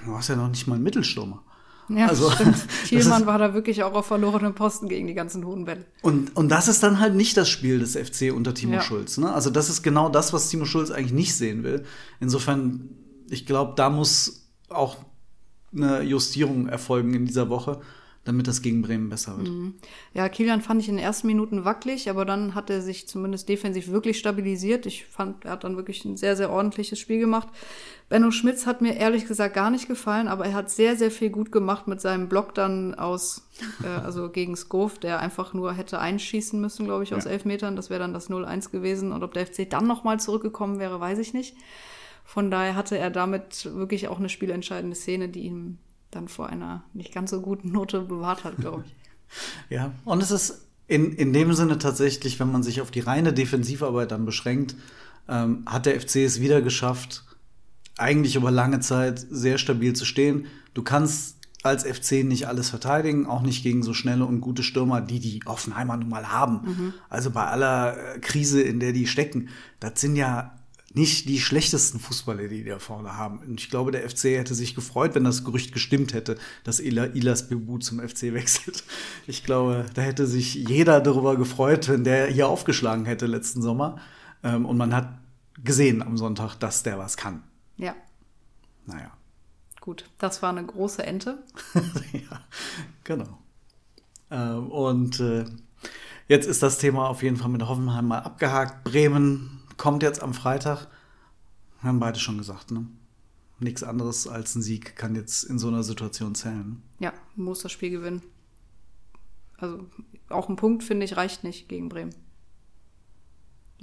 du 0.05 0.15
hast 0.15 0.29
ja 0.29 0.35
noch 0.35 0.49
nicht 0.49 0.67
mal 0.67 0.75
einen 0.75 0.83
Mittelstürmer. 0.83 1.43
Ja, 1.89 2.07
also, 2.07 2.31
Thielmann 2.87 3.25
war 3.25 3.37
da 3.37 3.53
wirklich 3.53 3.83
auch 3.83 3.93
auf 3.93 4.05
verlorenen 4.05 4.55
Posten 4.55 4.87
gegen 4.87 5.05
die 5.07 5.13
ganzen 5.13 5.45
hohen 5.45 5.65
Bälle. 5.65 5.85
Und, 6.01 6.35
und 6.35 6.49
das 6.49 6.67
ist 6.67 6.81
dann 6.81 6.99
halt 6.99 7.13
nicht 7.13 7.35
das 7.35 7.49
Spiel 7.49 7.79
des 7.79 7.97
FC 7.97 8.33
unter 8.33 8.53
Timo 8.53 8.75
ja. 8.75 8.81
Schulz. 8.81 9.17
Ne? 9.17 9.31
Also 9.31 9.49
das 9.49 9.69
ist 9.69 9.83
genau 9.83 10.09
das, 10.09 10.31
was 10.33 10.49
Timo 10.49 10.65
Schulz 10.65 10.91
eigentlich 10.91 11.11
nicht 11.11 11.35
sehen 11.35 11.63
will. 11.63 11.83
Insofern, 12.19 12.89
ich 13.29 13.45
glaube, 13.45 13.73
da 13.75 13.89
muss 13.89 14.47
auch 14.69 14.97
eine 15.75 16.01
Justierung 16.01 16.67
erfolgen 16.67 17.13
in 17.13 17.25
dieser 17.25 17.49
Woche 17.49 17.81
damit 18.25 18.47
das 18.47 18.62
gegen 18.62 18.81
Bremen 18.81 19.09
besser 19.09 19.38
wird. 19.38 19.49
Mhm. 19.49 19.73
Ja, 20.13 20.29
Kilian 20.29 20.62
fand 20.62 20.81
ich 20.81 20.88
in 20.88 20.95
den 20.95 21.03
ersten 21.03 21.27
Minuten 21.27 21.65
wackelig, 21.65 22.09
aber 22.09 22.23
dann 22.23 22.55
hat 22.55 22.69
er 22.69 22.81
sich 22.81 23.05
zumindest 23.07 23.49
defensiv 23.49 23.89
wirklich 23.89 24.17
stabilisiert. 24.17 24.86
Ich 24.86 25.05
fand, 25.05 25.43
er 25.43 25.51
hat 25.51 25.65
dann 25.65 25.75
wirklich 25.75 26.05
ein 26.05 26.15
sehr, 26.15 26.38
sehr 26.38 26.49
ordentliches 26.49 26.99
Spiel 26.99 27.19
gemacht. 27.19 27.49
Benno 28.07 28.31
Schmitz 28.31 28.65
hat 28.65 28.81
mir 28.81 28.95
ehrlich 28.95 29.27
gesagt 29.27 29.53
gar 29.55 29.69
nicht 29.69 29.89
gefallen, 29.89 30.29
aber 30.29 30.45
er 30.45 30.53
hat 30.53 30.69
sehr, 30.69 30.95
sehr 30.95 31.12
viel 31.12 31.31
gut 31.31 31.51
gemacht 31.51 31.88
mit 31.88 31.99
seinem 31.99 32.29
Block 32.29 32.53
dann 32.55 32.95
aus, 32.95 33.45
äh, 33.83 33.88
also 34.03 34.29
gegen 34.29 34.55
Skov, 34.55 34.99
der 34.99 35.19
einfach 35.19 35.53
nur 35.53 35.73
hätte 35.73 35.99
einschießen 35.99 36.62
müssen, 36.62 36.86
glaube 36.86 37.03
ich, 37.03 37.13
aus 37.13 37.25
ja. 37.25 37.31
elf 37.31 37.43
Metern. 37.43 37.75
Das 37.75 37.89
wäre 37.89 37.99
dann 37.99 38.13
das 38.13 38.29
0-1 38.29 38.71
gewesen. 38.71 39.12
Und 39.12 39.23
ob 39.23 39.33
der 39.33 39.45
FC 39.45 39.69
dann 39.69 39.86
nochmal 39.86 40.21
zurückgekommen 40.21 40.79
wäre, 40.79 41.01
weiß 41.01 41.19
ich 41.19 41.33
nicht. 41.33 41.57
Von 42.23 42.49
daher 42.49 42.75
hatte 42.75 42.97
er 42.97 43.09
damit 43.09 43.65
wirklich 43.65 44.07
auch 44.07 44.19
eine 44.19 44.29
spielentscheidende 44.29 44.95
Szene, 44.95 45.29
die 45.29 45.41
ihm 45.41 45.77
dann 46.12 46.27
vor 46.27 46.47
einer 46.47 46.83
nicht 46.93 47.13
ganz 47.13 47.31
so 47.31 47.41
guten 47.41 47.71
Note 47.71 48.01
bewahrt 48.01 48.43
hat, 48.43 48.57
glaube 48.57 48.83
ich. 48.86 48.95
ja, 49.69 49.91
und 50.05 50.21
es 50.21 50.31
ist 50.31 50.67
in, 50.88 51.13
in 51.13 51.33
dem 51.33 51.53
Sinne 51.53 51.77
tatsächlich, 51.77 52.39
wenn 52.39 52.51
man 52.51 52.63
sich 52.63 52.81
auf 52.81 52.91
die 52.91 52.99
reine 52.99 53.33
Defensivarbeit 53.33 54.12
dann 54.12 54.25
beschränkt, 54.25 54.75
ähm, 55.27 55.63
hat 55.65 55.86
der 55.86 55.99
FC 55.99 56.17
es 56.17 56.41
wieder 56.41 56.62
geschafft, 56.62 57.23
eigentlich 57.97 58.36
über 58.36 58.51
lange 58.51 58.79
Zeit 58.79 59.25
sehr 59.29 59.57
stabil 59.57 59.93
zu 59.93 60.05
stehen. 60.05 60.47
Du 60.73 60.83
kannst 60.83 61.38
als 61.63 61.83
FC 61.86 62.23
nicht 62.23 62.47
alles 62.47 62.69
verteidigen, 62.69 63.25
auch 63.25 63.41
nicht 63.41 63.63
gegen 63.63 63.83
so 63.83 63.93
schnelle 63.93 64.25
und 64.25 64.41
gute 64.41 64.63
Stürmer, 64.63 64.99
die 64.99 65.19
die 65.19 65.41
Offenheimer 65.45 65.95
nun 65.95 66.09
mal 66.09 66.29
haben. 66.29 66.62
Mhm. 66.65 66.93
Also 67.09 67.31
bei 67.31 67.45
aller 67.45 68.15
äh, 68.15 68.19
Krise, 68.19 68.62
in 68.62 68.79
der 68.81 68.91
die 68.91 69.07
stecken, 69.07 69.47
das 69.79 70.01
sind 70.01 70.17
ja 70.17 70.59
nicht 70.93 71.27
die 71.27 71.39
schlechtesten 71.39 71.99
Fußballer, 71.99 72.47
die 72.47 72.63
da 72.63 72.77
vorne 72.77 73.17
haben. 73.17 73.39
Und 73.39 73.60
ich 73.60 73.69
glaube, 73.69 73.91
der 73.91 74.08
FC 74.08 74.25
hätte 74.25 74.53
sich 74.53 74.75
gefreut, 74.75 75.15
wenn 75.15 75.23
das 75.23 75.43
Gerücht 75.43 75.73
gestimmt 75.73 76.13
hätte, 76.13 76.38
dass 76.63 76.79
Ilas 76.79 77.49
Bebu 77.49 77.79
zum 77.79 77.99
FC 77.99 78.34
wechselt. 78.34 78.84
Ich 79.25 79.43
glaube, 79.43 79.86
da 79.93 80.01
hätte 80.01 80.27
sich 80.27 80.53
jeder 80.53 81.01
darüber 81.01 81.36
gefreut, 81.36 81.89
wenn 81.89 82.03
der 82.03 82.27
hier 82.27 82.47
aufgeschlagen 82.47 83.06
hätte 83.06 83.25
letzten 83.25 83.62
Sommer. 83.62 83.99
Ähm, 84.43 84.65
und 84.65 84.77
man 84.77 84.93
hat 84.93 85.17
gesehen 85.63 86.01
am 86.01 86.17
Sonntag, 86.17 86.56
dass 86.58 86.84
der 86.84 86.99
was 86.99 87.17
kann. 87.17 87.43
Ja. 87.77 87.95
Naja. 88.86 89.12
Gut, 89.82 90.10
das 90.17 90.41
war 90.41 90.49
eine 90.49 90.65
große 90.65 91.03
Ente. 91.03 91.43
ja, 92.13 92.41
genau. 93.03 93.39
Ähm, 94.29 94.67
und 94.71 95.19
äh, 95.19 95.45
jetzt 96.27 96.45
ist 96.45 96.63
das 96.63 96.77
Thema 96.77 97.10
auf 97.10 97.23
jeden 97.23 97.38
Fall 97.38 97.49
mit 97.49 97.67
Hoffenheim 97.67 98.08
mal 98.08 98.19
abgehakt. 98.19 98.84
Bremen 98.84 99.62
kommt 99.77 100.03
jetzt 100.03 100.21
am 100.21 100.33
Freitag. 100.33 100.88
Wir 101.81 101.89
haben 101.89 101.99
beide 101.99 102.19
schon 102.19 102.38
gesagt, 102.38 102.71
ne? 102.71 102.88
Nichts 103.59 103.83
anderes 103.83 104.27
als 104.27 104.55
ein 104.55 104.62
Sieg 104.62 104.95
kann 104.95 105.15
jetzt 105.15 105.43
in 105.43 105.59
so 105.59 105.67
einer 105.67 105.83
Situation 105.83 106.36
zählen. 106.36 106.81
Ja, 106.99 107.13
muss 107.36 107.62
das 107.62 107.71
Spiel 107.71 107.91
gewinnen. 107.91 108.21
Also 109.57 109.86
auch 110.29 110.49
ein 110.49 110.55
Punkt, 110.55 110.83
finde 110.83 111.05
ich, 111.05 111.15
reicht 111.15 111.43
nicht 111.43 111.69
gegen 111.69 111.89
Bremen. 111.89 112.13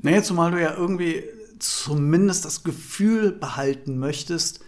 Naja, 0.02 0.22
zumal 0.22 0.50
du 0.50 0.60
ja 0.60 0.74
irgendwie 0.74 1.24
zumindest 1.58 2.44
das 2.44 2.64
Gefühl 2.64 3.32
behalten 3.32 3.98
möchtest, 3.98 4.60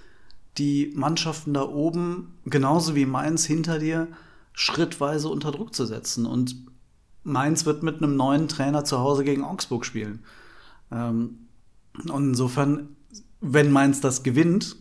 die 0.59 0.93
Mannschaften 0.95 1.55
da 1.55 1.63
oben, 1.63 2.39
genauso 2.45 2.95
wie 2.95 3.07
Mainz 3.07 3.45
hinter 3.45 3.79
dir, 3.79 4.09
schrittweise 4.53 5.29
unter 5.29 5.51
Druck 5.51 5.75
zu 5.75 5.87
setzen. 5.87 6.27
Und 6.27 6.57
Mainz 7.25 7.65
wird 7.65 7.83
mit 7.83 7.99
einem 8.03 8.17
neuen 8.17 8.49
Trainer 8.49 8.85
zu 8.85 8.99
Hause 8.99 9.25
gegen 9.25 9.45
Augsburg 9.45 9.87
spielen. 9.87 10.25
Ähm, 10.93 11.49
und 12.11 12.29
insofern, 12.29 12.97
wenn 13.41 13.71
Mainz 13.71 14.01
das 14.01 14.23
gewinnt, 14.23 14.77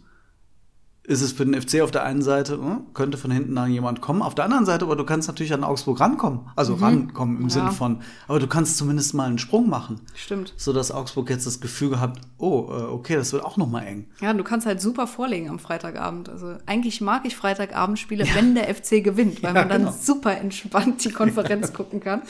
ist 1.04 1.22
es 1.22 1.32
für 1.32 1.46
den 1.46 1.60
FC 1.60 1.82
auf 1.82 1.90
der 1.90 2.04
einen 2.04 2.22
Seite, 2.22 2.54
hm, 2.54 2.94
könnte 2.94 3.18
von 3.18 3.32
hinten 3.32 3.56
da 3.56 3.66
jemand 3.66 4.02
kommen. 4.02 4.22
Auf 4.22 4.36
der 4.36 4.46
anderen 4.46 4.66
Seite, 4.68 4.86
aber 4.86 4.96
du 4.96 5.04
kannst 5.04 5.28
natürlich 5.28 5.52
an 5.52 5.64
Augsburg 5.64 6.00
rankommen. 6.00 6.42
Also 6.56 6.78
mhm. 6.78 6.84
rankommen 6.84 7.38
im 7.38 7.44
ja. 7.44 7.50
Sinne 7.50 7.72
von, 7.72 8.02
aber 8.28 8.40
du 8.40 8.46
kannst 8.46 8.78
zumindest 8.78 9.16
mal 9.16 9.28
einen 9.28 9.40
Sprung 9.40 9.68
machen. 9.68 10.02
Stimmt. 10.14 10.54
So 10.58 10.74
dass 10.74 10.92
Augsburg 10.92 11.30
jetzt 11.32 11.48
das 11.48 11.60
Gefühl 11.60 11.90
gehabt, 11.90 12.22
oh, 12.38 12.70
äh, 12.70 12.84
okay, 12.84 13.16
das 13.16 13.34
wird 13.34 13.44
auch 13.44 13.58
noch 13.58 13.68
mal 13.68 13.82
eng. 13.82 14.08
Ja, 14.22 14.32
du 14.34 14.44
kannst 14.44 14.68
halt 14.68 14.80
super 14.80 15.08
vorlegen 15.08 15.50
am 15.50 15.58
Freitagabend. 15.58 16.30
Also 16.30 16.58
eigentlich 16.68 17.02
mag 17.02 17.26
ich 17.26 17.36
Freitagabendspiele, 17.36 18.26
ja. 18.26 18.36
wenn 18.36 18.54
der 18.54 18.74
FC 18.74 19.04
gewinnt, 19.04 19.42
weil 19.42 19.56
ja, 19.56 19.62
man 19.62 19.70
dann 19.70 19.82
genau. 19.86 19.96
super 20.00 20.38
entspannt 20.38 21.04
die 21.04 21.12
Konferenz 21.12 21.74
gucken 21.74 22.00
kann. 22.00 22.22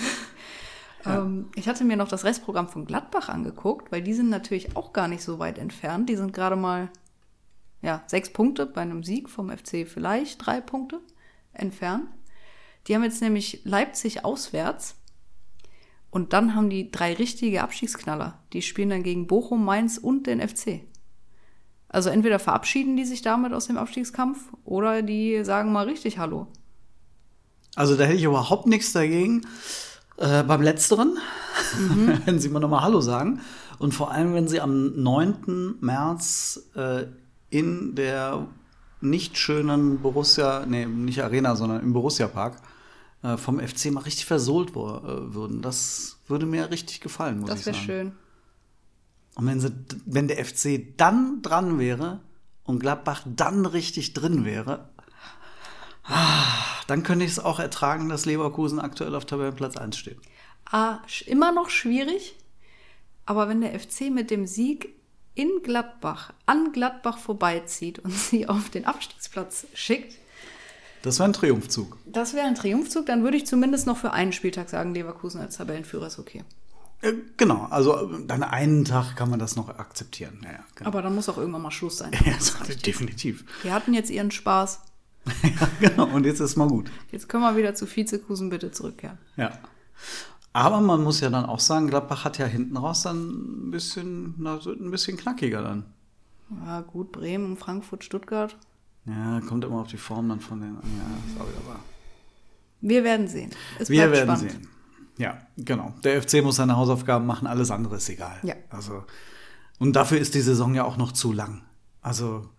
Ja. 1.06 1.20
Ähm, 1.20 1.50
ich 1.56 1.68
hatte 1.68 1.84
mir 1.84 1.98
noch 1.98 2.08
das 2.08 2.24
Restprogramm 2.24 2.70
von 2.70 2.86
Gladbach 2.86 3.30
angeguckt, 3.30 3.92
weil 3.92 4.02
die 4.02 4.14
sind 4.14 4.30
natürlich 4.30 4.76
auch 4.76 4.94
gar 4.94 5.08
nicht 5.08 5.24
so 5.24 5.40
weit 5.40 5.58
entfernt. 5.58 6.10
Die 6.10 6.16
sind 6.16 6.34
gerade 6.34 6.56
mal 6.56 6.90
ja, 7.82 8.04
sechs 8.08 8.32
Punkte 8.32 8.66
bei 8.66 8.82
einem 8.82 9.04
Sieg 9.04 9.30
vom 9.30 9.50
FC 9.50 9.88
vielleicht 9.88 10.46
drei 10.46 10.62
Punkte 10.62 11.00
entfernt. 11.54 12.06
Die 12.88 12.96
haben 12.96 13.04
jetzt 13.04 13.22
nämlich 13.22 13.62
Leipzig 13.64 14.26
auswärts 14.26 14.96
und 16.10 16.34
dann 16.34 16.56
haben 16.56 16.70
die 16.70 16.92
drei 16.92 17.14
richtige 17.14 17.62
Abstiegsknaller. 17.62 18.40
Die 18.54 18.62
spielen 18.62 18.90
dann 18.90 19.04
gegen 19.04 19.28
Bochum, 19.28 19.64
Mainz 19.64 19.98
und 19.98 20.28
den 20.28 20.48
FC. 20.48 20.82
Also 21.90 22.10
entweder 22.10 22.40
verabschieden 22.40 22.96
die 22.96 23.06
sich 23.06 23.22
damit 23.22 23.54
aus 23.54 23.68
dem 23.68 23.78
Abstiegskampf 23.78 24.52
oder 24.64 25.02
die 25.02 25.44
sagen 25.44 25.72
mal 25.72 25.88
richtig 25.88 26.18
Hallo. 26.18 26.48
Also 27.76 27.96
da 27.96 28.04
hätte 28.04 28.18
ich 28.18 28.24
überhaupt 28.24 28.68
nichts 28.68 28.94
dagegen. 28.94 29.46
Äh, 30.21 30.43
beim 30.43 30.62
Letzteren, 30.62 31.17
mhm. 31.79 32.21
wenn 32.25 32.39
Sie 32.39 32.49
mal 32.49 32.60
nochmal 32.60 32.84
Hallo 32.84 33.01
sagen. 33.01 33.41
Und 33.79 33.95
vor 33.95 34.12
allem, 34.12 34.36
wenn 34.36 34.47
Sie 34.47 34.62
am 34.62 35.01
9. 35.01 35.77
März 35.81 36.69
äh, 36.75 37.05
in 37.49 37.95
der 37.95 38.45
nicht 39.01 39.39
schönen 39.39 39.99
Borussia, 39.99 40.63
nee, 40.67 40.86
nicht 40.86 41.23
Arena, 41.23 41.55
sondern 41.55 41.81
im 41.81 41.93
Borussia 41.93 42.27
Park 42.27 42.57
äh, 43.23 43.36
vom 43.36 43.60
FC 43.60 43.91
mal 43.91 44.01
richtig 44.01 44.27
versohlt 44.27 44.69
äh, 44.69 44.73
würden. 44.75 45.63
Das 45.63 46.19
würde 46.27 46.45
mir 46.45 46.69
richtig 46.69 47.01
gefallen, 47.01 47.39
muss 47.39 47.49
das 47.49 47.60
ich 47.60 47.65
sagen. 47.65 47.77
Das 47.77 47.88
wäre 47.88 47.99
schön. 48.03 48.12
Und 49.34 49.47
wenn, 49.47 49.60
sie, 49.60 49.71
wenn 50.05 50.27
der 50.27 50.45
FC 50.45 50.95
dann 50.97 51.41
dran 51.41 51.79
wäre 51.79 52.19
und 52.63 52.79
Gladbach 52.79 53.23
dann 53.25 53.65
richtig 53.65 54.13
drin 54.13 54.45
wäre, 54.45 54.88
dann 56.91 57.04
könnte 57.04 57.23
ich 57.23 57.32
es 57.32 57.39
auch 57.39 57.60
ertragen, 57.60 58.10
dass 58.10 58.25
Leverkusen 58.25 58.77
aktuell 58.77 59.15
auf 59.15 59.23
Tabellenplatz 59.23 59.77
1 59.77 59.95
steht. 59.97 60.17
Ah, 60.69 60.99
immer 61.25 61.54
noch 61.54 61.69
schwierig. 61.69 62.36
Aber 63.25 63.47
wenn 63.47 63.62
der 63.62 63.80
FC 63.80 64.12
mit 64.12 64.30
dem 64.30 64.45
Sieg 64.45 64.89
in 65.34 65.49
Gladbach 65.63 66.34
an 66.45 66.73
Gladbach 66.73 67.17
vorbeizieht 67.17 67.99
und 67.99 68.12
sie 68.12 68.49
auf 68.49 68.69
den 68.69 68.84
Abstiegsplatz 68.84 69.67
schickt. 69.73 70.17
Das 71.01 71.19
wäre 71.19 71.30
ein 71.30 71.34
Triumphzug. 71.34 71.97
Das 72.06 72.34
wäre 72.34 72.45
ein 72.45 72.56
Triumphzug, 72.56 73.06
dann 73.06 73.23
würde 73.23 73.38
ich 73.38 73.45
zumindest 73.45 73.88
noch 73.88 73.95
für 73.95 74.12
einen 74.12 74.34
Spieltag 74.34 74.69
sagen, 74.69 74.93
Leverkusen 74.93 75.39
als 75.39 75.56
Tabellenführer 75.56 76.08
ist 76.08 76.19
okay. 76.19 76.43
Äh, 77.01 77.13
genau, 77.38 77.67
also 77.69 78.17
dann 78.27 78.43
einen 78.43 78.84
Tag 78.84 79.15
kann 79.15 79.30
man 79.30 79.39
das 79.39 79.56
noch 79.56 79.69
akzeptieren. 79.69 80.41
Ja, 80.43 80.60
genau. 80.75 80.89
Aber 80.89 81.01
dann 81.01 81.15
muss 81.15 81.30
auch 81.30 81.38
irgendwann 81.38 81.62
mal 81.62 81.71
Schluss 81.71 81.99
sein. 81.99 82.12
Ja, 82.25 82.36
definitiv. 82.86 83.45
Wir 83.63 83.73
hatten 83.73 83.93
jetzt 83.93 84.10
ihren 84.10 84.32
Spaß. 84.32 84.82
ja, 85.43 85.89
genau, 85.89 86.07
und 86.07 86.25
jetzt 86.25 86.39
ist 86.39 86.55
mal 86.55 86.67
gut. 86.67 86.89
Jetzt 87.12 87.29
können 87.29 87.43
wir 87.43 87.55
wieder 87.55 87.75
zu 87.75 87.86
Vizekusen 87.86 88.49
bitte 88.49 88.71
zurückkehren. 88.71 89.17
Ja. 89.38 89.51
Aber 90.53 90.81
man 90.81 91.03
muss 91.03 91.21
ja 91.21 91.29
dann 91.29 91.45
auch 91.45 91.60
sagen, 91.60 91.88
Gladbach 91.88 92.25
hat 92.25 92.38
ja 92.38 92.45
hinten 92.45 92.75
raus 92.75 93.03
dann 93.03 93.67
ein 93.67 93.71
bisschen, 93.71 94.36
na, 94.38 94.60
ein 94.65 94.91
bisschen 94.91 95.17
knackiger 95.17 95.62
dann. 95.62 95.86
Ja, 96.65 96.81
gut, 96.81 97.12
Bremen, 97.12 97.55
Frankfurt, 97.55 98.03
Stuttgart. 98.03 98.57
Ja, 99.05 99.39
kommt 99.41 99.63
immer 99.63 99.79
auf 99.81 99.88
die 99.88 99.97
Form 99.97 100.29
dann 100.29 100.41
von 100.41 100.62
an. 100.62 100.75
Ja, 100.75 101.34
ist 101.34 101.41
auch 101.41 101.47
wieder 101.47 101.67
wahr. 101.67 101.79
Wir 102.81 103.03
werden 103.03 103.27
sehen. 103.27 103.51
Es 103.79 103.89
Wir 103.89 104.12
werden 104.12 104.36
spannend. 104.36 104.51
sehen. 104.51 104.67
Ja, 105.17 105.39
genau. 105.57 105.93
Der 106.03 106.21
FC 106.21 106.43
muss 106.43 106.57
seine 106.57 106.75
Hausaufgaben 106.75 107.25
machen, 107.25 107.47
alles 107.47 107.71
andere 107.71 107.97
ist 107.97 108.10
egal. 108.10 108.38
Ja. 108.43 108.55
Also, 108.69 109.03
und 109.79 109.95
dafür 109.95 110.17
ist 110.19 110.34
die 110.36 110.41
Saison 110.41 110.73
ja 110.73 110.84
auch 110.84 110.97
noch 110.97 111.12
zu 111.12 111.31
lang. 111.31 111.62
Also, 112.01 112.49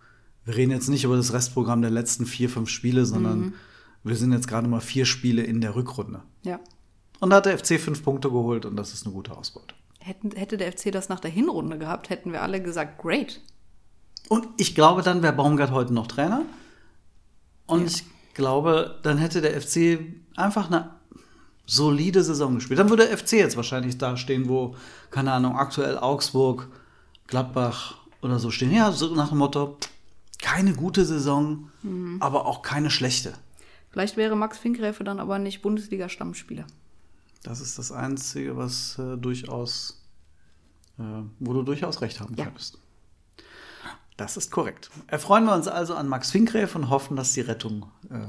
wir 0.45 0.55
reden 0.55 0.71
jetzt 0.71 0.89
nicht 0.89 1.03
über 1.03 1.15
das 1.17 1.33
Restprogramm 1.33 1.81
der 1.81 1.91
letzten 1.91 2.25
vier, 2.25 2.49
fünf 2.49 2.69
Spiele, 2.69 3.05
sondern 3.05 3.39
Mhm. 3.39 3.53
wir 4.03 4.15
sind 4.15 4.33
jetzt 4.33 4.47
gerade 4.47 4.67
mal 4.67 4.81
vier 4.81 5.05
Spiele 5.05 5.43
in 5.43 5.61
der 5.61 5.75
Rückrunde. 5.75 6.21
Ja. 6.43 6.59
Und 7.19 7.29
da 7.29 7.37
hat 7.37 7.45
der 7.45 7.57
FC 7.57 7.79
fünf 7.79 8.03
Punkte 8.03 8.29
geholt 8.29 8.65
und 8.65 8.75
das 8.75 8.93
ist 8.93 9.05
eine 9.05 9.13
gute 9.13 9.35
Ausbeute. 9.35 9.75
Hätten, 9.99 10.31
hätte 10.31 10.57
der 10.57 10.71
FC 10.73 10.91
das 10.91 11.07
nach 11.07 11.21
der 11.21 11.31
Hinrunde 11.31 11.77
gehabt, 11.77 12.09
hätten 12.09 12.33
wir 12.33 12.41
alle 12.41 12.61
gesagt, 12.61 13.01
great. 13.01 13.39
Und 14.27 14.47
ich 14.57 14.75
glaube, 14.75 15.01
dann 15.01 15.21
wäre 15.23 15.33
Baumgart 15.33 15.71
heute 15.71 15.93
noch 15.93 16.07
Trainer. 16.07 16.43
Und 17.65 17.85
ich 17.85 18.03
glaube, 18.33 18.99
dann 19.03 19.17
hätte 19.17 19.39
der 19.41 19.59
FC 19.61 19.99
einfach 20.35 20.67
eine 20.67 20.89
solide 21.65 22.23
Saison 22.23 22.55
gespielt. 22.55 22.79
Dann 22.79 22.89
würde 22.89 23.07
der 23.07 23.17
FC 23.17 23.33
jetzt 23.33 23.55
wahrscheinlich 23.55 23.97
da 23.97 24.17
stehen, 24.17 24.49
wo, 24.49 24.75
keine 25.11 25.31
Ahnung, 25.31 25.55
aktuell 25.55 25.97
Augsburg, 25.97 26.67
Gladbach 27.27 27.95
oder 28.21 28.39
so 28.39 28.51
stehen. 28.51 28.73
Ja, 28.73 28.91
so 28.91 29.15
nach 29.15 29.29
dem 29.29 29.37
Motto, 29.37 29.77
keine 30.43 30.73
gute 30.73 31.05
Saison, 31.05 31.69
aber 32.19 32.45
auch 32.45 32.61
keine 32.61 32.91
schlechte. 32.91 33.33
Vielleicht 33.89 34.17
wäre 34.17 34.35
Max 34.35 34.57
Finkgräfe 34.57 35.03
dann 35.03 35.19
aber 35.19 35.39
nicht 35.39 35.61
Bundesliga-Stammspieler. 35.61 36.65
Das 37.43 37.61
ist 37.61 37.79
das 37.79 37.91
Einzige, 37.91 38.57
was 38.57 38.97
äh, 38.99 39.17
durchaus, 39.17 40.03
äh, 40.99 41.03
wo 41.39 41.53
du 41.53 41.63
durchaus 41.63 42.01
recht 42.01 42.19
haben 42.19 42.35
Ja. 42.35 42.45
könntest. 42.45 42.77
Das 44.17 44.37
ist 44.37 44.51
korrekt. 44.51 44.91
Erfreuen 45.07 45.45
wir 45.45 45.55
uns 45.55 45.67
also 45.67 45.95
an 45.95 46.07
Max 46.07 46.29
Finkgräf 46.31 46.75
und 46.75 46.89
hoffen, 46.89 47.15
dass 47.17 47.33
die 47.33 47.41
Rettung 47.41 47.87
äh, 48.09 48.19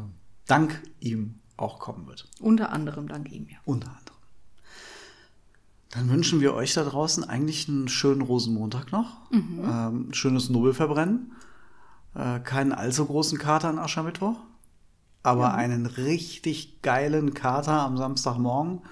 dank 0.46 0.80
ihm 1.00 1.40
auch 1.56 1.78
kommen 1.78 2.06
wird. 2.06 2.28
Unter 2.40 2.70
anderem 2.72 3.06
dank 3.08 3.30
ihm, 3.30 3.48
ja. 3.50 3.58
Unter 3.64 3.88
anderem. 3.88 4.18
Dann 5.90 6.08
wünschen 6.10 6.40
wir 6.40 6.54
euch 6.54 6.74
da 6.74 6.82
draußen 6.84 7.22
eigentlich 7.24 7.68
einen 7.68 7.88
schönen 7.88 8.22
Rosenmontag 8.22 8.90
noch. 8.92 9.18
Ähm, 9.32 10.12
schönes 10.12 10.48
Nobelverbrennen. 10.50 11.32
Äh, 12.14 12.40
keinen 12.40 12.72
allzu 12.72 13.06
großen 13.06 13.38
Kater 13.38 13.68
an 13.68 13.78
Aschermittwoch. 13.78 14.36
Aber 15.22 15.54
einen 15.54 15.86
richtig 15.86 16.82
geilen 16.82 17.32
Kater 17.32 17.80
am 17.80 17.96
Samstagmorgen, 17.96 18.82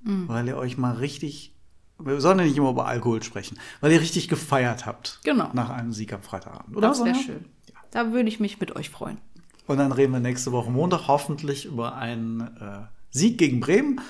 weil 0.00 0.48
ihr 0.48 0.56
euch 0.56 0.78
mal 0.78 0.94
richtig, 0.94 1.54
wir 1.98 2.22
sollen 2.22 2.38
ja 2.38 2.46
nicht 2.46 2.56
immer 2.56 2.70
über 2.70 2.86
Alkohol 2.86 3.22
sprechen, 3.22 3.58
weil 3.82 3.92
ihr 3.92 4.00
richtig 4.00 4.28
gefeiert 4.28 4.86
habt. 4.86 5.20
Genau. 5.24 5.50
Nach 5.52 5.68
einem 5.68 5.92
Sieg 5.92 6.14
am 6.14 6.22
Freitagabend. 6.22 6.74
Oder 6.74 6.88
Das 6.88 7.04
wäre 7.04 7.14
schön. 7.14 7.44
Da 7.90 8.12
würde 8.12 8.30
ich 8.30 8.40
mich 8.40 8.60
mit 8.60 8.74
euch 8.76 8.88
freuen. 8.88 9.18
Und 9.66 9.76
dann 9.76 9.92
reden 9.92 10.14
wir 10.14 10.20
nächste 10.20 10.52
Woche 10.52 10.70
Montag 10.70 11.06
hoffentlich 11.06 11.66
über 11.66 11.96
einen 11.96 12.40
äh, 12.40 12.86
Sieg 13.10 13.36
gegen 13.36 13.60
Bremen. 13.60 14.00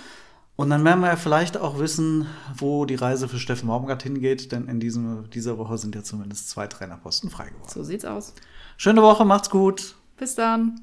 Und 0.57 0.71
dann 0.71 0.85
werden 0.85 1.01
wir 1.01 1.09
ja 1.09 1.17
vielleicht 1.17 1.57
auch 1.57 1.79
wissen, 1.81 2.27
wo 2.57 2.85
die 2.85 2.95
Reise 2.95 3.29
für 3.29 3.39
Steffen 3.39 3.67
Baumgart 3.67 4.05
hingeht, 4.05 4.53
denn 4.53 4.69
in 4.69 4.79
diesem, 4.79 5.29
dieser 5.31 5.59
Woche 5.59 5.79
sind 5.79 5.97
ja 5.97 6.05
zumindest 6.05 6.49
zwei 6.49 6.69
Trainerposten 6.69 7.29
frei 7.29 7.49
geworden. 7.49 7.69
So 7.69 7.83
sieht's 7.83 8.05
aus. 8.05 8.35
Schöne 8.77 9.03
Woche, 9.03 9.25
macht's 9.25 9.51
gut. 9.51 9.97
Bis 10.17 10.37
dann. 10.37 10.81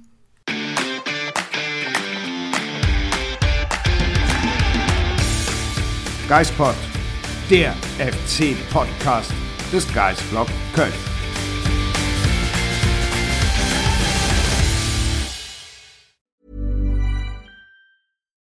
Geispod, 6.27 6.75
der 7.49 7.73
FC-Podcast 7.97 9.31
des 9.71 9.93
Geisblog 9.93 10.47
Köln. 10.73 11.10